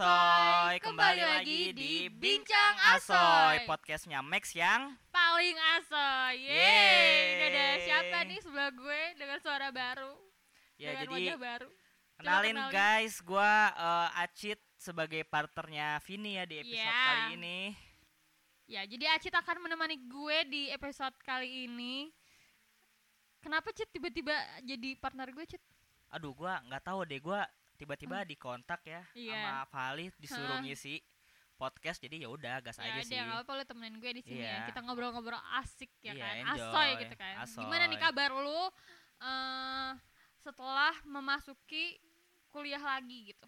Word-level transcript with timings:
Asoy, 0.00 0.80
kembali 0.80 1.20
lagi 1.20 1.76
di 1.76 2.08
Bincang 2.08 2.72
Asoy, 2.96 3.68
podcastnya 3.68 4.24
Max 4.24 4.56
yang 4.56 4.96
paling 5.12 5.52
asoy. 5.76 6.40
Yeay. 6.40 7.52
Ada 7.52 7.64
siapa 7.84 8.24
nih 8.24 8.40
sebelah 8.40 8.72
gue 8.72 9.00
dengan 9.20 9.36
suara 9.44 9.68
baru, 9.68 10.16
ya 10.80 10.96
dengan 10.96 11.04
jadi 11.04 11.12
wajah 11.12 11.36
baru. 11.36 11.68
kenalin 12.16 12.56
kenalin. 12.56 12.72
guys, 12.72 13.20
gua 13.20 13.52
eh, 13.76 14.24
Acit 14.24 14.56
sebagai 14.80 15.20
partnernya 15.28 16.00
Vini 16.08 16.40
ya 16.40 16.48
di 16.48 16.64
episode 16.64 16.80
Ya. 16.80 17.04
kali 17.04 17.24
ini. 17.36 17.58
Ya, 18.72 18.82
jadi 18.88 19.04
Acit 19.20 19.36
akan 19.36 19.68
menemani 19.68 20.00
gue 20.00 20.38
di 20.48 20.72
episode 20.72 21.12
kali 21.20 21.68
ini. 21.68 22.08
Kenapa 23.44 23.68
Cit 23.76 23.92
tiba-tiba 23.92 24.32
jadi 24.64 24.96
partner 24.96 25.28
gue, 25.28 25.44
Cit? 25.44 25.60
Aduh, 26.08 26.32
gua 26.32 26.56
nggak 26.72 26.88
tahu 26.88 27.04
deh, 27.04 27.20
gua 27.20 27.44
tiba-tiba 27.80 28.20
dikontak 28.22 28.84
ya 28.84 29.00
Hmm. 29.00 29.16
Iya. 29.16 29.40
sama 29.40 29.64
Valid 29.66 30.12
disuruh 30.16 30.52
Hah. 30.52 30.60
ngisi 30.60 31.00
podcast, 31.56 32.00
jadi 32.00 32.24
ya 32.24 32.28
udah 32.28 32.56
gas 32.60 32.76
ya 32.76 32.88
aja 32.88 33.00
sih. 33.02 33.16
nggak 33.16 33.36
apa-apa 33.38 33.52
lu 33.54 33.64
temenin 33.64 33.96
gue 33.96 34.12
di 34.14 34.22
sini 34.22 34.40
ya. 34.40 34.64
Iya. 34.64 34.68
Kita 34.68 34.80
ngobrol-ngobrol 34.80 35.36
asik 35.56 35.92
ya 36.00 36.12
Iya, 36.12 36.20
kan. 36.22 36.34
enjoy. 36.46 36.68
Asoy 36.68 36.90
gitu 36.98 37.14
kan. 37.14 37.34
Gimana 37.44 37.84
nih 37.84 37.96
Asoy. 37.96 38.04
kabar 38.06 38.30
lu 38.34 38.60
eh, 39.20 39.90
setelah 40.36 40.94
memasuki 41.04 42.00
kuliah 42.48 42.80
lagi 42.80 43.28
gitu? 43.28 43.44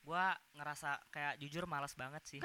Gua 0.00 0.32
ngerasa 0.52 1.00
kayak 1.08 1.36
jujur 1.36 1.64
malas 1.64 1.92
banget 1.92 2.24
sih. 2.24 2.40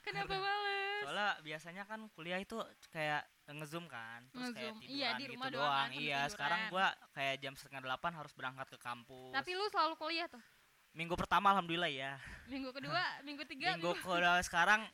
Kenapa 0.00 0.36
males? 0.40 0.80
Soalnya 1.02 1.30
biasanya 1.40 1.82
kan 1.84 2.00
kuliah 2.10 2.38
itu 2.38 2.56
kayak 2.88 3.22
ngezoom 3.44 3.84
kan, 3.84 4.22
terus 4.28 4.48
kayak 4.50 4.72
Nge-zoom. 4.72 4.76
tiduran 4.80 4.96
Iya, 4.96 5.08
di 5.10 5.20
gitu 5.20 5.32
rumah 5.32 5.48
doang 5.48 5.62
doang. 5.62 5.88
kan, 5.88 5.90
iya, 5.94 6.20
sekarang 6.26 6.60
tiduran. 6.62 6.72
gua 6.72 6.86
kayak 7.12 7.34
jam 7.38 7.54
setengah 7.54 7.80
delapan 7.82 8.12
harus 8.14 8.32
berangkat 8.32 8.66
ke 8.66 8.78
kampus. 8.78 9.32
Tapi 9.32 9.50
lu 9.52 9.66
selalu 9.68 9.94
kuliah 9.94 10.26
tuh. 10.26 10.42
Minggu 10.92 11.14
pertama 11.14 11.50
alhamdulillah 11.50 11.88
ya. 11.88 12.12
Minggu 12.46 12.70
kedua, 12.70 13.00
minggu 13.26 13.42
tiga, 13.44 13.74
Minggu 13.74 13.92
kedua 13.94 14.40
sekarang 14.40 14.84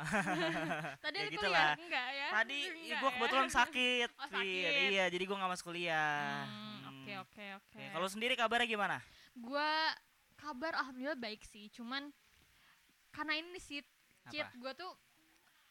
tadi 1.04 1.16
ya 1.18 1.26
gitu 1.28 1.38
kuliah 1.38 1.52
lah. 1.52 1.72
enggak 1.76 2.08
ya? 2.10 2.28
tadi 2.32 2.58
Enggak 2.64 2.98
gua 2.98 3.08
ya? 3.08 3.14
kebetulan 3.16 3.48
sakit. 3.50 4.08
Oh, 4.20 4.28
sakit. 4.28 4.72
Iya, 4.90 5.04
jadi 5.08 5.24
gua 5.24 5.36
nggak 5.38 5.52
masuk 5.52 5.66
kuliah. 5.66 6.44
Hmm, 6.44 6.68
Hmm. 6.80 6.88
Oke 7.00 7.12
oke 7.18 7.44
oke. 7.56 7.82
Kalau 7.90 8.08
sendiri 8.08 8.34
kabarnya 8.34 8.64
gimana? 8.66 8.96
Gua 9.34 9.92
kabar 10.34 10.72
alhamdulillah 10.74 11.16
baik 11.16 11.44
sih, 11.44 11.68
cuman 11.70 12.08
karena 13.10 13.36
ini 13.36 13.58
sih 13.58 13.80
cheat 14.26 14.46
gua 14.56 14.72
tuh 14.72 14.88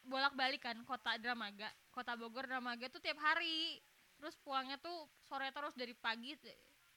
bolak-balik 0.03 0.61
kan 0.61 0.77
kota 0.83 1.15
Dramaga, 1.17 1.67
kota 1.89 2.15
Bogor 2.15 2.45
Dramaga 2.45 2.87
tuh 2.87 2.99
tiap 2.99 3.17
hari. 3.17 3.79
Terus 4.19 4.35
pulangnya 4.39 4.75
tuh 4.77 5.07
sore 5.23 5.47
terus 5.49 5.71
dari 5.73 5.95
pagi 5.95 6.35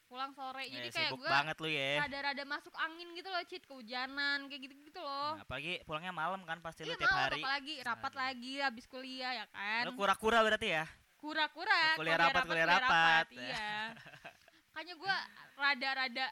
pulang 0.06 0.34
sore. 0.34 0.66
Jadi 0.66 0.88
Eh, 0.88 0.92
kayak 0.92 1.12
gua 1.14 1.30
banget 1.30 1.56
lu 1.56 1.70
ya. 1.70 2.02
rada-rada 2.02 2.44
masuk 2.44 2.74
angin 2.76 3.08
gitu 3.14 3.28
loh, 3.30 3.42
cheat 3.46 3.64
kehujanan 3.64 4.44
kayak 4.46 4.60
gitu-gitu 4.66 5.00
loh. 5.00 5.38
Nah, 5.38 5.44
apalagi 5.46 5.80
pulangnya 5.82 6.12
malam 6.12 6.42
kan 6.42 6.58
pasti 6.58 6.82
lu 6.84 6.92
Iya 6.92 7.00
tiap 7.00 7.14
hari. 7.14 7.40
apalagi 7.40 7.74
rapat 7.80 8.12
Aduh. 8.12 8.20
lagi 8.20 8.52
habis 8.58 8.84
kuliah 8.84 9.32
ya 9.32 9.46
kan. 9.48 9.82
Lu 9.86 9.94
kura-kura 9.94 10.42
berarti 10.42 10.68
ya? 10.68 10.84
kura-kura 11.22 11.94
Kuliah 11.94 12.18
rapat, 12.18 12.42
kuliah 12.50 12.66
rapat. 12.66 13.26
iya 13.30 13.94
makanya 14.74 14.94
gue 14.98 15.16
rada-rada 15.54 16.26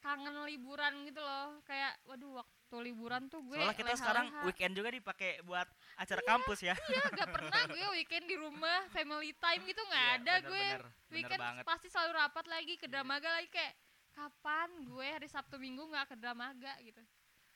kangen 0.00 0.36
liburan 0.48 1.04
gitu 1.04 1.20
loh 1.20 1.60
kayak 1.68 1.92
waduh 2.08 2.40
waktu 2.40 2.55
liburan 2.72 3.22
tuh 3.26 3.38
gue 3.42 3.54
Soalnya 3.54 3.72
kita 3.72 3.86
leha-leha. 3.86 4.02
sekarang 4.02 4.26
weekend 4.42 4.72
juga 4.72 4.90
dipakai 4.90 5.30
buat 5.40 5.68
acara 5.94 6.18
kampus 6.20 6.58
ya. 6.60 6.74
iya 6.74 7.02
gak 7.08 7.28
pernah 7.38 7.62
gue 7.68 7.86
weekend 7.94 8.24
di 8.24 8.34
rumah 8.34 8.78
family 8.90 9.30
time 9.32 9.62
gitu 9.64 9.78
nggak 9.80 10.02
Iya, 10.02 10.16
ada 10.16 10.34
bener, 10.34 10.42
gue 10.44 10.58
bener, 10.60 10.82
bener 10.82 11.12
weekend 11.12 11.40
banget. 11.40 11.56
Iya. 11.56 11.68
pasti 11.68 11.86
selalu 11.86 12.12
rapat 12.12 12.44
lagi 12.46 12.74
ke 12.74 12.86
Dramaga 12.86 13.28
lagi 13.30 13.48
kayak 13.48 13.74
kapan 14.10 14.68
gue 14.82 15.06
hari 15.06 15.26
Sabtu 15.26 15.56
Minggu 15.56 15.82
nggak 15.84 16.06
ke 16.08 16.16
Dramaga 16.16 16.74
gitu 16.80 17.02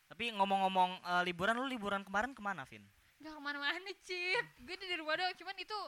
Tapi 0.06 0.30
ngomong-ngomong 0.32 0.90
eh, 1.00 1.22
liburan 1.24 1.54
lu 1.54 1.66
liburan 1.66 2.02
kemarin 2.02 2.30
ke 2.30 2.40
mana, 2.40 2.62
Vin? 2.62 2.86
nggak 3.16 3.32
ke 3.32 3.42
mana-mana 3.42 3.90
cip 4.00 4.44
gue 4.58 4.76
di 4.76 4.96
rumah 4.96 5.12
doang 5.14 5.34
cuman 5.34 5.52
itu 5.54 5.78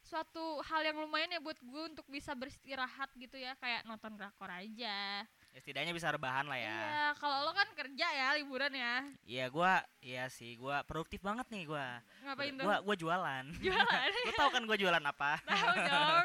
suatu 0.00 0.56
hal 0.62 0.80
yang 0.82 0.96
lumayan 0.96 1.28
ya 1.28 1.38
buat 1.38 1.58
gue 1.58 1.82
untuk 1.86 2.06
bisa 2.06 2.32
beristirahat 2.32 3.12
gitu 3.12 3.36
ya 3.36 3.52
kayak 3.54 3.84
nonton 3.84 4.14
drakor 4.14 4.48
aja 4.48 5.20
Ya, 5.48 5.58
setidaknya 5.64 5.90
bisa 5.90 6.12
rebahan 6.12 6.44
lah 6.44 6.54
ya. 6.54 6.76
Iya, 6.76 7.06
kalau 7.18 7.42
lo 7.42 7.52
kan 7.52 7.66
kerja 7.72 8.06
ya 8.06 8.36
liburan 8.36 8.70
ya. 8.70 8.94
Iya, 9.24 9.44
gua 9.48 9.80
iya 9.98 10.28
sih, 10.28 10.54
gua 10.54 10.84
produktif 10.84 11.18
banget 11.18 11.48
nih 11.48 11.64
gua. 11.66 11.98
Ngapain 12.22 12.52
tuh? 12.54 12.64
Gua 12.68 12.76
gua 12.84 12.94
jualan. 12.94 13.44
Jualan. 13.58 14.08
lu 14.28 14.32
tahu 14.36 14.50
kan 14.52 14.62
gua 14.68 14.76
jualan 14.78 15.02
apa? 15.02 15.40
Tahu 15.48 15.74
dong. 15.82 16.24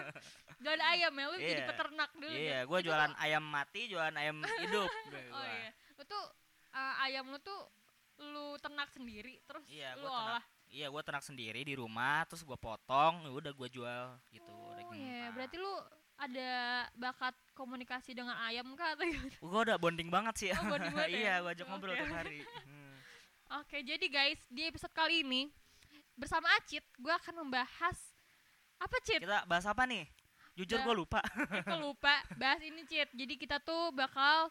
Jualan 0.60 0.84
ayam 0.86 1.14
ya, 1.16 1.26
lu 1.32 1.38
jadi 1.40 1.62
Iya. 1.64 1.70
peternak 1.72 2.12
dulu. 2.14 2.30
Iya, 2.36 2.52
ya. 2.52 2.60
gua 2.68 2.80
jualan 2.84 3.12
tuh- 3.16 3.22
ayam 3.24 3.44
mati, 3.44 3.82
jualan 3.90 4.16
ayam 4.16 4.38
hidup. 4.60 4.92
Oh 5.34 5.44
iya. 5.48 5.70
Lu 5.98 6.04
tuh 6.06 6.24
uh, 6.76 6.94
ayam 7.08 7.26
lu 7.32 7.40
tuh 7.40 7.62
lu 8.22 8.56
ternak 8.62 8.92
sendiri 8.94 9.42
terus 9.44 9.66
Iya, 9.66 9.98
lu 9.98 10.06
gua 10.06 10.12
ternak. 10.14 10.30
olah. 10.30 10.44
Iya, 10.70 10.88
gua 10.90 11.02
ternak 11.02 11.26
sendiri 11.26 11.62
di 11.62 11.74
rumah, 11.74 12.22
terus 12.30 12.44
gua 12.44 12.60
potong, 12.60 13.24
ya 13.26 13.32
udah 13.34 13.52
gua 13.56 13.70
jual 13.72 14.06
gitu. 14.30 14.52
Oh 14.54 14.94
iya, 14.94 15.32
berarti 15.32 15.58
lu 15.58 15.74
ada 16.24 16.52
bakat 16.96 17.36
komunikasi 17.54 18.16
dengan 18.16 18.34
ayam 18.48 18.66
kah 18.74 18.96
atau 18.96 19.06
gimana? 19.06 19.36
gua 19.44 19.62
udah 19.68 19.78
bonding 19.78 20.10
banget 20.10 20.34
sih. 20.40 20.50
Oh, 20.56 20.64
bonding 20.72 20.94
banget 20.96 21.12
ya? 21.16 21.20
iya, 21.20 21.34
gua 21.44 21.52
ajak 21.52 21.66
ngobrol 21.68 21.96
tiap 21.96 22.14
hari. 22.14 22.42
Hmm. 22.64 23.62
Oke, 23.62 23.86
jadi 23.86 24.06
guys, 24.10 24.42
di 24.50 24.66
episode 24.66 24.96
kali 24.98 25.22
ini 25.22 25.52
bersama 26.18 26.50
Acit, 26.58 26.82
gua 26.98 27.22
akan 27.22 27.46
membahas 27.46 27.98
apa 28.82 28.98
Cit? 29.06 29.22
Kita 29.22 29.46
bahas 29.46 29.68
apa 29.70 29.86
nih? 29.86 30.10
Jujur 30.58 30.82
gua 30.82 30.96
lupa. 30.98 31.20
Aku 31.68 31.78
lupa 31.78 32.18
bahas 32.40 32.64
ini 32.66 32.82
Cit. 32.90 33.14
Jadi 33.14 33.38
kita 33.38 33.62
tuh 33.62 33.94
bakal 33.94 34.50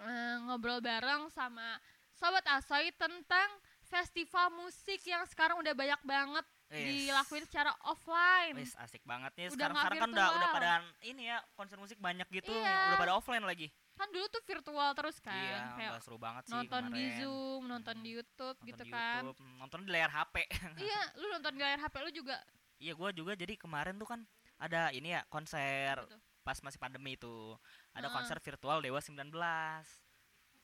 eh, 0.00 0.36
ngobrol 0.48 0.80
bareng 0.80 1.28
sama 1.34 1.76
Sobat 2.16 2.46
Asoy 2.48 2.88
tentang 2.96 3.48
festival 3.84 4.48
musik 4.56 5.04
yang 5.04 5.24
sekarang 5.28 5.60
udah 5.60 5.76
banyak 5.76 6.00
banget 6.06 6.46
Yes. 6.72 6.88
dilakuin 7.04 7.44
secara 7.44 7.70
offline. 7.84 8.56
Wis 8.56 8.72
asik 8.74 9.04
banget 9.04 9.28
nih. 9.36 9.44
Udah 9.46 9.54
Sekarang 9.54 9.76
sekarang 9.76 9.98
kan 10.00 10.10
udah 10.10 10.28
udah 10.32 10.48
pada 10.50 10.70
ini 11.04 11.28
ya 11.28 11.38
konser 11.52 11.76
musik 11.76 12.00
banyak 12.00 12.24
gitu, 12.32 12.48
Iya. 12.48 12.64
yang 12.64 12.88
udah 12.88 12.98
pada 12.98 13.12
offline 13.12 13.44
lagi. 13.44 13.68
Kan 13.92 14.08
dulu 14.08 14.24
tuh 14.26 14.40
virtual 14.42 14.90
terus 14.96 15.20
kan, 15.20 15.36
iya, 15.36 15.76
kayak 15.76 16.00
seru 16.00 16.16
banget 16.16 16.48
sih 16.48 16.56
nonton 16.56 16.82
di 16.88 17.04
kemarin. 17.04 17.18
Zoom, 17.20 17.62
nonton 17.68 17.96
di 18.00 18.10
YouTube 18.16 18.56
Nonton 18.56 18.68
gitu 18.72 18.82
di 18.82 18.90
kan. 18.90 19.20
YouTube, 19.20 19.38
nonton 19.60 19.78
di 19.84 19.90
layar 19.92 20.10
HP. 20.10 20.36
iya, 20.88 21.00
lu 21.20 21.26
nonton 21.28 21.52
di 21.52 21.60
layar 21.60 21.76
HP 21.78 21.94
lu 22.00 22.10
juga 22.10 22.36
iya, 22.80 22.92
gua 22.96 23.12
juga 23.12 23.36
jadi 23.36 23.52
kemarin 23.54 23.94
tuh 23.94 24.08
kan 24.08 24.20
ada 24.56 24.90
ini 24.90 25.12
ya 25.12 25.22
konser 25.28 26.00
gitu. 26.02 26.16
pas 26.40 26.56
masih 26.58 26.80
pandemi 26.80 27.14
itu. 27.14 27.52
Ada 27.92 28.08
Heeh. 28.08 28.16
konser 28.16 28.36
virtual 28.40 28.80
Dewa 28.80 28.98
19. 28.98 29.28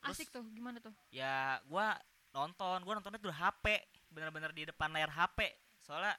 Terus 0.01 0.15
Asik 0.17 0.33
tuh, 0.33 0.43
gimana 0.49 0.81
tuh? 0.81 0.91
ya 1.13 1.61
gua 1.69 1.95
nonton, 2.31 2.81
gua 2.81 2.97
nontonnya 2.97 3.21
tuh 3.21 3.29
di 3.29 3.37
HP, 3.37 3.65
bener-bener 4.09 4.51
di 4.51 4.63
depan 4.65 4.89
layar 4.89 5.13
HP. 5.13 5.53
Soalnya 5.89 6.13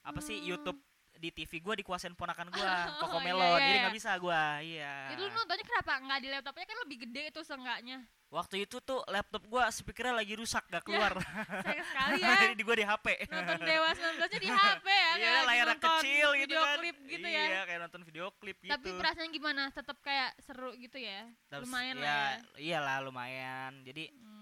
apa 0.00 0.20
sih 0.22 0.38
Hmm. 0.38 0.48
YouTube 0.54 0.78
di 1.12 1.28
TV 1.28 1.58
gua 1.58 1.74
dikuasain 1.74 2.14
ponakan 2.14 2.48
gua, 2.48 2.62
Oh, 3.02 3.04
Koko 3.04 3.18
iya, 3.18 3.26
Melon, 3.26 3.50
iya, 3.50 3.60
jadi 3.60 3.74
iya. 3.74 3.82
nggak 3.82 3.96
bisa 3.98 4.10
gua. 4.16 4.42
Iya. 4.62 4.94
Itu 5.10 5.20
lu 5.20 5.30
nontonnya 5.34 5.64
kenapa? 5.66 5.92
Nggak 5.98 6.18
di 6.22 6.28
laptopnya 6.30 6.64
kan 6.64 6.78
lebih 6.86 6.96
gede 7.04 7.22
itu 7.28 7.40
seenggaknya. 7.42 7.98
Waktu 8.30 8.62
itu 8.62 8.78
tuh 8.78 9.02
laptop 9.10 9.42
gua 9.44 9.66
speakernya 9.68 10.14
lagi 10.14 10.38
rusak 10.38 10.62
gak 10.70 10.86
keluar. 10.86 11.18
Sayang 11.18 11.82
sekali 11.82 12.14
ya. 12.22 12.30
Jadi 12.38 12.54
di 12.54 12.62
gua 12.62 12.76
di 12.78 12.86
HP. 12.86 13.06
nonton 13.26 13.58
Dewa 13.66 13.90
19 13.90 14.22
nya 14.22 14.38
di 14.38 14.48
HP 14.48 14.86
ya 14.86 14.94
Iya, 14.94 15.30
lagi 15.34 15.46
layarnya 15.50 15.76
kecil 15.82 16.28
gitu 16.30 16.46
video 16.46 16.62
kan. 16.62 16.76
klip 16.78 16.96
gitu 17.04 17.26
iya, 17.26 17.42
ya 17.50 17.62
kayak 17.66 17.80
nonton 17.82 18.02
video 18.06 18.24
klip 18.38 18.58
gitu. 18.62 18.70
tapi 18.70 18.88
perasaan 18.94 19.28
gimana 19.28 19.62
tetap 19.74 19.98
kayak 19.98 20.30
seru 20.40 20.70
gitu 20.78 20.94
ya 20.96 21.26
Terus, 21.50 21.66
lumayan 21.66 21.94
ya, 21.98 22.06
lah 22.06 22.14
ya 22.14 22.30
Iyalah 22.54 22.96
lumayan. 23.02 23.72
Jadi 23.82 24.04
hmm, 24.08 24.14
ya, 24.14 24.22
ya, 24.22 24.30
ya, 24.30 24.30
ya. 24.30 24.39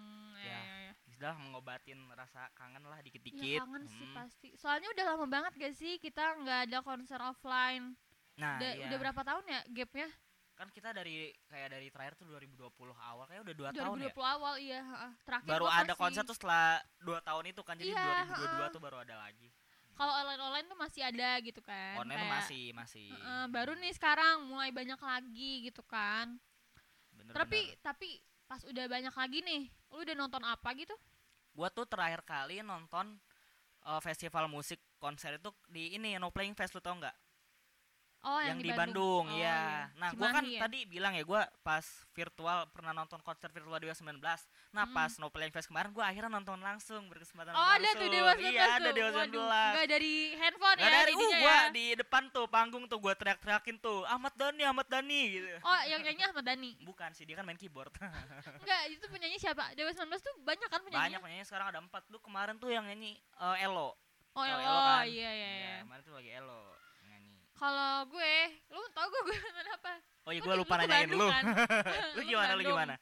Sudah 1.19 1.35
mengobatin 1.35 1.99
rasa 2.15 2.47
kangen 2.55 2.87
lah 2.87 3.03
Ya, 3.03 3.11
dikit-dikit. 3.11 3.59
kangen 3.59 3.85
sih 3.91 4.07
Hmm. 4.07 4.15
pasti 4.15 4.49
soalnya 4.55 4.87
udah 4.95 5.05
lama 5.11 5.27
banget 5.27 5.53
gak 5.59 5.75
sih 5.75 5.99
kita 5.99 6.23
nggak 6.39 6.71
ada 6.71 6.79
konser 6.87 7.19
offline 7.19 7.99
Nah, 8.39 8.63
udah, 8.63 8.71
iya. 8.79 8.87
udah 8.87 8.99
berapa 9.03 9.21
tahun 9.27 9.45
ya 9.51 9.61
gapnya 9.75 10.09
kan 10.55 10.71
kita 10.71 10.95
dari 10.95 11.35
kayak 11.47 11.75
dari 11.75 11.87
terakhir 11.91 12.15
tuh 12.15 12.27
2020 12.31 12.95
awal 12.95 13.27
kayak 13.27 13.43
udah 13.47 13.55
dua 13.55 13.71
tahun 13.75 13.99
2020 13.99 14.15
ya. 14.23 14.35
awal 14.39 14.55
iya 14.59 14.81
terakhir 15.27 15.51
Baru 15.51 15.67
ada 15.67 15.95
konser 15.95 16.23
tuh 16.23 16.37
setelah 16.39 16.79
dua 17.03 17.19
tahun 17.19 17.45
itu 17.51 17.63
kan 17.67 17.75
jadi 17.75 17.91
Iya, 17.91 17.99
2022 17.99 18.39
heeh. 18.63 18.71
tuh 18.71 18.81
baru 18.83 18.97
ada 19.03 19.15
lagi. 19.19 19.51
kalau 19.95 20.15
online 20.15 20.39
online 20.43 20.67
tuh 20.71 20.79
masih 20.79 21.03
ada 21.03 21.29
gitu 21.43 21.59
kan 21.67 21.95
Online 21.99 22.15
tuh 22.15 22.27
kayak, 22.31 22.35
masih 22.47 22.65
masih. 22.75 23.07
heeh, 23.11 23.43
baru 23.51 23.73
nih 23.75 23.93
sekarang 23.99 24.47
mulai 24.47 24.71
banyak 24.71 24.99
lagi 25.03 25.53
gitu 25.67 25.83
kan 25.83 26.39
Bener, 27.11 27.35
tapi 27.35 27.59
bener. 27.59 27.83
tapi 27.83 28.09
pas 28.49 28.65
udah 28.65 28.85
banyak 28.89 29.13
lagi 29.13 29.39
nih 29.45 29.63
lu 29.93 30.01
udah 30.03 30.17
nonton 30.17 30.43
apa 30.43 30.73
gitu 30.73 30.97
gua 31.53 31.69
tuh 31.69 31.85
terakhir 31.85 32.25
kali 32.25 32.65
nonton 32.65 33.21
eh, 33.85 34.01
festival 34.01 34.49
musik 34.49 34.81
konser 34.97 35.37
itu 35.37 35.53
di 35.69 35.95
ini 35.95 36.17
No 36.17 36.33
Playing 36.33 36.57
Fest 36.57 36.75
lu 36.75 36.83
tau 36.83 36.97
nggak? 36.97 37.15
Oh 38.21 38.41
yang, 38.41 38.59
di 38.59 38.71
Bandung, 38.71 39.25
Oh, 39.25 39.35
ya. 39.35 39.87
Nah, 39.95 40.11
gua 40.13 40.29
kan 40.31 40.43
ya? 40.43 40.61
tadi 40.61 40.83
bilang 40.85 41.13
ya 41.13 41.23
gua 41.23 41.47
pas 41.61 41.83
virtual 42.11 42.67
pernah 42.69 42.91
nonton 42.93 43.19
konser 43.21 43.47
virtual 43.49 43.77
Dewa 43.77 43.93
19. 43.93 44.19
Nah, 44.69 44.85
Hmm. 44.85 44.93
pas 44.93 45.13
No 45.17 45.29
Playing 45.29 45.51
Fest 45.51 45.67
kemarin 45.67 45.91
gua 45.91 46.05
akhirnya 46.05 46.29
nonton 46.29 46.59
langsung 46.59 47.07
berkesempatan 47.07 47.51
Oh 47.51 47.59
nonton 47.59 47.77
ada 47.77 47.89
tuh 47.91 47.95
langsung. 48.01 48.13
Dewa 48.13 48.33
19 48.35 48.49
Iya, 48.49 48.65
ada. 48.75 48.91
Dewa 48.91 49.11
19. 49.13 49.23
Waduh, 49.39 49.47
Nggak 49.71 49.87
dari 49.89 50.13
handphone 50.35 50.77
Nggak 50.77 50.85
ya 50.85 50.99
dari 50.99 51.13
uh, 51.13 51.19
gua 51.19 51.33
ya. 51.49 51.61
di 51.71 51.87
depan 51.95 52.23
tuh 52.29 52.47
panggung 52.47 52.85
tuh 52.85 52.99
gue 52.99 53.15
teriak-teriakin 53.15 53.77
tuh 53.79 53.99
Ahmad 54.05 54.35
Dhani 54.35 54.63
Ahmad 54.63 54.87
Dhani 54.87 55.21
gitu 55.33 55.49
Oh, 55.61 55.81
yang 55.85 56.01
nyanyi 56.01 56.23
Ahmad 56.25 56.45
Dhani. 56.45 56.71
bukan 56.81 57.11
sih 57.11 57.23
dia 57.23 57.35
kan 57.35 57.45
main 57.45 57.57
keyboard 57.57 57.95
Enggak, 58.61 58.83
itu 58.89 59.05
penyanyi 59.07 59.37
siapa? 59.37 59.73
Dewa 59.73 59.89
19 59.89 60.05
tuh 60.19 60.35
banyak 60.41 60.67
kan 60.67 60.81
penyanyi? 60.81 61.03
banyak 61.09 61.21
penyanyi 61.21 61.45
sekarang 61.45 61.67
ada 61.69 61.79
empat 61.79 62.03
lu 62.07 62.19
kemarin 62.19 62.57
tuh 62.57 62.69
yang 62.69 62.83
nyanyi 62.83 63.15
eh, 63.17 63.57
Elo 63.61 63.95
Oh, 64.31 64.41
Tau 64.41 64.45
ya 64.45 64.55
Elo 64.57 64.79
kan? 64.79 65.03
iya 65.05 65.31
iya 65.33 65.49
iya. 65.51 65.75
kemarin 65.81 66.03
tuh 66.03 66.15
lagi 66.15 66.31
Elo 66.31 66.63
yang 66.63 66.78
Kalau 67.59 68.07
gue, 68.07 68.35
lu 68.71 68.81
tau 68.95 69.07
gue 69.07 69.23
gue 69.29 69.37
nonton 69.37 69.67
apa? 69.75 69.93
oh 70.25 70.31
iya 70.31 70.41
Lu 70.41 70.47
gue 70.47 70.57
lupa 70.57 70.75
lu 70.75 70.81
nanyain 70.85 71.11
lu 71.11 71.27
kan? 71.27 71.45
lu 72.17 72.21
gimana 72.23 72.53
lu 72.55 72.63
gimana 72.63 72.95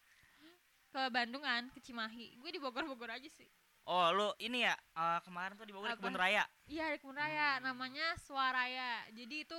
Ke 0.89 1.03
Bandung 1.13 1.45
kan, 1.45 1.69
ke 1.71 1.79
Cimahi. 1.79 2.41
Gue 2.41 2.51
di 2.51 2.59
Bogor-Bogor 2.59 3.13
aja 3.13 3.29
sih. 3.29 3.47
oh 3.87 4.11
lu 4.11 4.29
ini 4.41 4.67
ya 4.67 4.75
eh, 4.75 5.21
kemarin 5.23 5.55
tuh 5.55 5.63
di 5.63 5.71
Bogor 5.71 5.93
di 5.93 5.95
kebun 5.95 6.17
raya 6.17 6.43
Iya, 6.67 6.91
di 6.91 6.99
Kebun 6.99 7.15
Raya. 7.15 7.61
Hmm. 7.61 7.71
Namanya 7.71 8.17
Suaraya. 8.19 9.05
Jadi 9.13 9.45
itu 9.45 9.59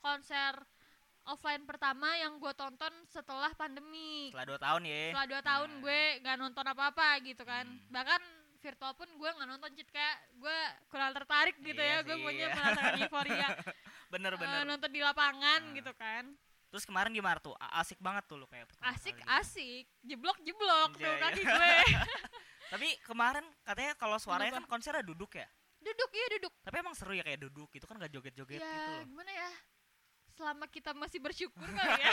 konser 0.00 0.56
offline 1.22 1.62
pertama 1.62 2.08
yang 2.16 2.40
gue 2.40 2.50
tonton 2.56 2.90
setelah 3.06 3.52
pandemi. 3.54 4.32
setelah 4.32 4.48
dua 4.48 4.58
tahun 4.58 4.82
ya 4.82 4.98
Setelah 5.12 5.28
dua 5.28 5.42
tahun 5.44 5.68
Nah. 5.70 5.80
gue 5.84 6.00
nggak 6.24 6.36
nonton 6.40 6.66
apa-apa 6.66 7.08
gitu 7.22 7.42
kan. 7.44 7.66
Hmm. 7.68 7.92
Bahkan 7.92 8.20
virtual 8.60 8.92
pun 8.92 9.08
gue 9.08 9.30
nggak 9.30 9.48
nonton 9.48 9.70
cheat 9.72 9.88
kayak 9.88 10.16
gue 10.34 10.58
kurang 10.88 11.12
tertarik 11.14 11.56
gitu 11.60 11.78
Iya 11.78 12.00
ya. 12.00 12.06
Gue 12.08 12.16
iya. 12.34 12.48
merasakan 12.50 12.92
euforia 13.04 13.48
bener 14.10 14.32
eh, 14.32 14.38
bener 14.38 14.62
nonton 14.66 14.90
di 14.90 15.00
lapangan 15.00 15.60
Nah. 15.62 15.72
gitu 15.72 15.92
kan. 15.94 16.24
terus 16.66 16.84
kemarin 16.84 17.10
gimana 17.10 17.38
tuh 17.38 17.50
asik 17.74 17.98
banget 17.98 18.22
tuh 18.24 18.36
lu 18.36 18.46
kayak 18.46 18.70
Asik 18.80 19.14
kali. 19.16 19.26
asik, 19.36 19.84
jeblok 20.00 20.38
jeblok 20.40 20.90
Iya, 20.92 20.98
tuh 21.00 21.08
iya. 21.08 21.22
kaki 21.24 21.42
gue. 21.50 21.74
tapi 22.68 22.88
kemarin 23.02 23.42
katanya 23.60 23.92
kalau 23.94 24.16
suaranya 24.16 24.50
Kenapa? 24.52 24.66
kan 24.66 24.72
konsernya 24.72 25.02
duduk 25.02 25.30
ya 25.32 25.48
duduk 25.80 26.10
iya 26.12 26.26
duduk. 26.32 26.52
tapi 26.60 26.76
emang 26.76 26.92
seru 26.92 27.10
ya 27.10 27.24
kayak 27.24 27.40
duduk 27.40 27.70
gitu 27.70 27.82
kan 27.84 27.96
gak 27.96 28.12
joget-joget 28.12 28.56
ya 28.56 28.68
gitu 28.68 28.90
loh 28.92 29.02
gimana 29.04 29.32
ya? 29.32 29.50
Selama 30.30 30.64
kita 30.66 30.90
masih 30.92 31.18
bersyukur 31.18 31.66
kali 31.74 32.00
ya. 32.00 32.12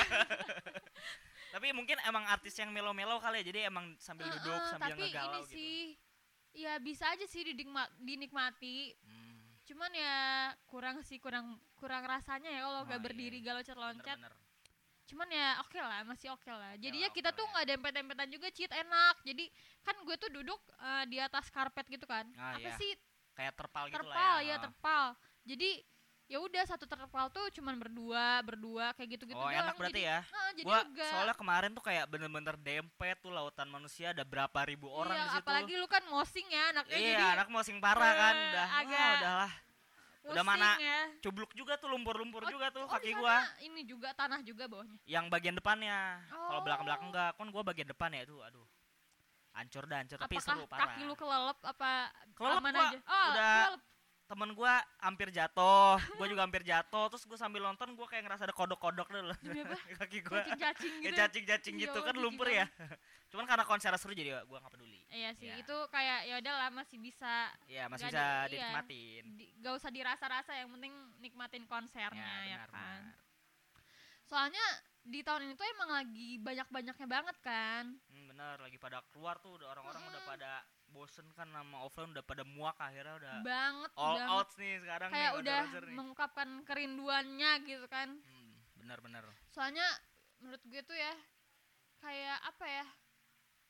tapi 1.53 1.67
mungkin 1.71 1.97
emang 2.01 2.25
artis 2.25 2.55
yang 2.55 2.69
melo-melo 2.69 3.17
kali 3.17 3.39
ya 3.39 3.45
jadi 3.45 3.59
emang 3.67 3.93
sambil 3.97 4.25
duduk 4.31 4.51
Heeh, 4.53 4.71
sambil 4.71 4.89
tapi 4.89 5.01
ngegalau 5.03 5.31
ini 5.33 5.43
gitu 5.43 5.53
sih 5.53 5.79
ya 6.55 6.73
bisa 6.77 7.05
aja 7.07 7.25
sih 7.25 7.45
dinikma- 7.45 7.91
dinikmati 7.95 8.97
Hmm, 8.99 9.26
cuman 9.67 9.91
ya 9.91 10.15
kurang 10.65 10.97
sih 11.03 11.19
kurang 11.19 11.45
kurang 11.75 12.03
rasanya 12.03 12.47
ya 12.47 12.63
kalau 12.63 12.81
Oh, 12.81 12.85
nggak 12.85 12.97
iya, 12.97 13.05
berdiri 13.05 13.37
iya. 13.37 13.45
galocet 13.45 13.75
loncat 13.75 14.15
bener-bener. 14.15 14.33
cuman 15.07 15.27
ya 15.29 15.47
oke 15.59 15.79
lah 15.79 15.99
masih 16.03 16.29
oke 16.31 16.47
lah 16.47 16.75
jadinya 16.75 17.07
lah, 17.07 17.15
kita 17.15 17.29
oke 17.29 17.35
tuh 17.35 17.43
lah 17.43 17.47
ya. 17.47 17.51
nggak 17.53 17.67
dempet-dempetan 17.69 18.29
juga 18.29 18.47
cheat 18.49 18.71
enak 18.71 19.15
jadi 19.23 19.45
kan 19.81 19.95
gue 20.01 20.15
tuh 20.15 20.29
duduk 20.31 20.59
eh, 20.73 21.03
di 21.05 21.17
atas 21.17 21.45
karpet 21.47 21.85
gitu 21.87 22.03
kan 22.03 22.25
Ah, 22.35 22.55
apa 22.55 22.63
iya. 22.63 22.75
sih 22.75 22.91
kayak 23.33 23.53
terpal 23.53 23.83
gitu 23.85 23.95
terpal 23.99 24.15
lah 24.35 24.39
ya 24.41 24.55
Oh. 24.55 24.61
terpal 24.63 25.03
jadi 25.43 25.69
ya 26.27 26.43
udah 26.43 26.63
satu 26.67 26.83
terpal 26.83 27.31
tuh 27.31 27.47
cuman 27.55 27.79
berdua 27.79 28.43
berdua 28.43 28.91
kayak 28.99 29.15
gitu-gitu 29.15 29.39
oh 29.39 29.47
enak 29.47 29.79
berarti 29.79 30.03
jadi, 30.03 30.11
ya? 30.11 30.19
Heeh, 30.27 30.49
jadi 30.59 30.65
gua 30.67 30.79
lega. 30.83 31.07
soalnya 31.07 31.35
kemarin 31.39 31.71
tuh 31.71 31.83
kayak 31.87 32.05
bener-bener 32.11 32.55
dempet 32.59 33.15
tuh 33.23 33.31
lautan 33.31 33.71
manusia 33.71 34.11
ada 34.11 34.27
berapa 34.27 34.59
ribu 34.67 34.91
orang 34.91 35.15
iya, 35.15 35.23
di 35.23 35.29
situ. 35.31 35.39
apalagi 35.47 35.73
lu 35.79 35.87
kan 35.87 36.03
mosing 36.11 36.47
ya 36.51 36.63
anaknya 36.75 36.97
iya 36.99 37.11
jadi 37.15 37.25
anak 37.39 37.47
mau 37.47 37.63
sing 37.63 37.79
parah 37.79 38.11
kan. 38.11 38.35
Eh, 38.35 38.43
udah 38.51 38.67
agak 38.75 38.99
ah, 38.99 39.15
udahlah. 39.15 39.51
Udah 40.27 40.43
mana 40.43 40.75
ya. 40.75 40.99
cubluk 41.23 41.51
juga 41.55 41.79
tuh 41.79 41.87
lumpur-lumpur 41.87 42.43
Oh, 42.43 42.51
juga 42.51 42.67
tuh 42.67 42.83
oh, 42.83 42.91
kaki 42.91 43.15
gua. 43.15 43.47
ini 43.63 43.87
juga 43.87 44.11
tanah 44.11 44.43
juga 44.43 44.67
bawahnya. 44.67 44.99
Yang 45.07 45.25
bagian 45.31 45.55
depannya. 45.55 46.19
Kalau 46.27 46.59
belakang-belakang 46.67 47.07
Oh. 47.07 47.11
enggak 47.15 47.29
kan 47.39 47.47
gua 47.47 47.63
bagian 47.63 47.87
depan 47.87 48.11
ya 48.11 48.27
tuh 48.27 48.43
aduh. 48.43 48.67
Hancur 49.55 49.87
dah 49.87 50.03
hancur 50.03 50.19
tapi 50.19 50.35
apakah 50.35 50.43
seru 50.51 50.63
parah. 50.67 50.91
kaki 50.91 51.01
lu 51.07 51.15
kelelep 51.15 51.59
apa 51.63 51.91
Kelelep 52.35 52.59
aman 52.59 52.73
gua, 52.75 52.83
aja? 52.91 52.99
Oh 52.99 53.25
udah 53.31 53.47
kelelep. 53.71 53.81
Temen 54.27 54.51
gua 54.51 54.73
hampir 54.97 55.27
jatuh 55.29 55.95
gua 56.13 56.27
juga 56.27 56.43
hampir 56.43 56.61
jatuh 56.61 57.07
terus 57.07 57.23
gua 57.23 57.35
sambil 57.35 57.63
nonton 57.63 57.91
gua 57.91 58.05
kayak 58.05 58.23
ngerasa 58.23 58.43
ada 58.43 58.51
kodok-kodok 58.51 59.07
dulu 59.07 59.31
Demi 59.39 59.59
apa? 59.61 59.75
kaki 59.99 60.19
gua 60.21 60.43
cacing-cacing 60.45 60.93
gitu 60.99 61.07
ya. 61.07 61.17
cacing-cacing 61.17 61.75
Ya 61.75 61.81
gitu 61.81 61.99
kan 62.01 62.15
lumpur 62.15 62.45
ya 62.45 62.67
cuman 63.31 63.43
karena 63.43 63.63
konser 63.63 63.91
seru 63.95 64.11
jadi 64.11 64.43
gua 64.43 64.59
nggak 64.59 64.73
peduli 64.73 64.99
iya 65.09 65.31
sih 65.33 65.47
Iya. 65.47 65.63
itu 65.63 65.75
kayak 65.87 66.19
ya 66.25 66.35
udahlah 66.37 66.69
masih 66.69 66.97
bisa 66.97 67.51
ya 67.65 67.87
masih 67.87 68.05
bisa 68.05 68.19
di- 68.19 68.27
iya. 68.27 68.67
dinikmatin 68.67 69.23
di- 69.33 69.51
gak 69.57 69.73
usah 69.73 69.89
dirasa-rasa 69.89 70.51
yang 70.53 70.69
penting 70.69 70.91
nikmatin 71.17 71.63
konsernya 71.65 72.27
ya, 72.45 72.55
benar, 72.57 72.69
kan 72.69 73.01
benar. 73.01 73.15
soalnya 74.23 74.65
di 75.01 75.23
tahun 75.23 75.41
ini 75.41 75.53
tuh 75.53 75.63
emang 75.69 75.89
lagi 75.93 76.35
banyak-banyaknya 76.37 77.07
banget 77.07 77.37
kan 77.39 77.95
Hmm, 78.05 78.27
bener 78.27 78.59
lagi 78.59 78.75
pada 78.75 78.99
keluar 79.09 79.39
tuh 79.39 79.55
udah 79.55 79.71
orang-orang 79.71 80.03
udah 80.05 80.19
Mm-mm. 80.19 80.27
pada 80.29 80.51
bosen 80.89 81.27
kan 81.31 81.47
sama 81.47 81.77
offline 81.79 82.09
udah 82.09 82.21
pada 82.21 82.43
muak 82.43 82.77
akhirnya 82.77 83.15
udah 83.15 83.33
banget 83.41 83.91
all 83.95 84.15
banget 84.15 84.29
out 84.29 84.49
nih 84.55 84.73
sekarang 84.79 85.09
kayak 85.09 85.29
nih 85.29 85.39
udah 85.39 85.61
nih. 85.83 85.95
mengungkapkan 85.95 86.49
kerinduannya 86.63 87.51
gitu 87.63 87.87
kan 87.87 88.09
Hmm, 88.17 88.51
benar-benar 88.75 89.23
soalnya 89.49 89.85
menurut 90.37 90.61
gue 90.63 90.81
tuh 90.81 90.95
ya 90.95 91.13
kayak 91.97 92.37
apa 92.43 92.65
ya 92.65 92.85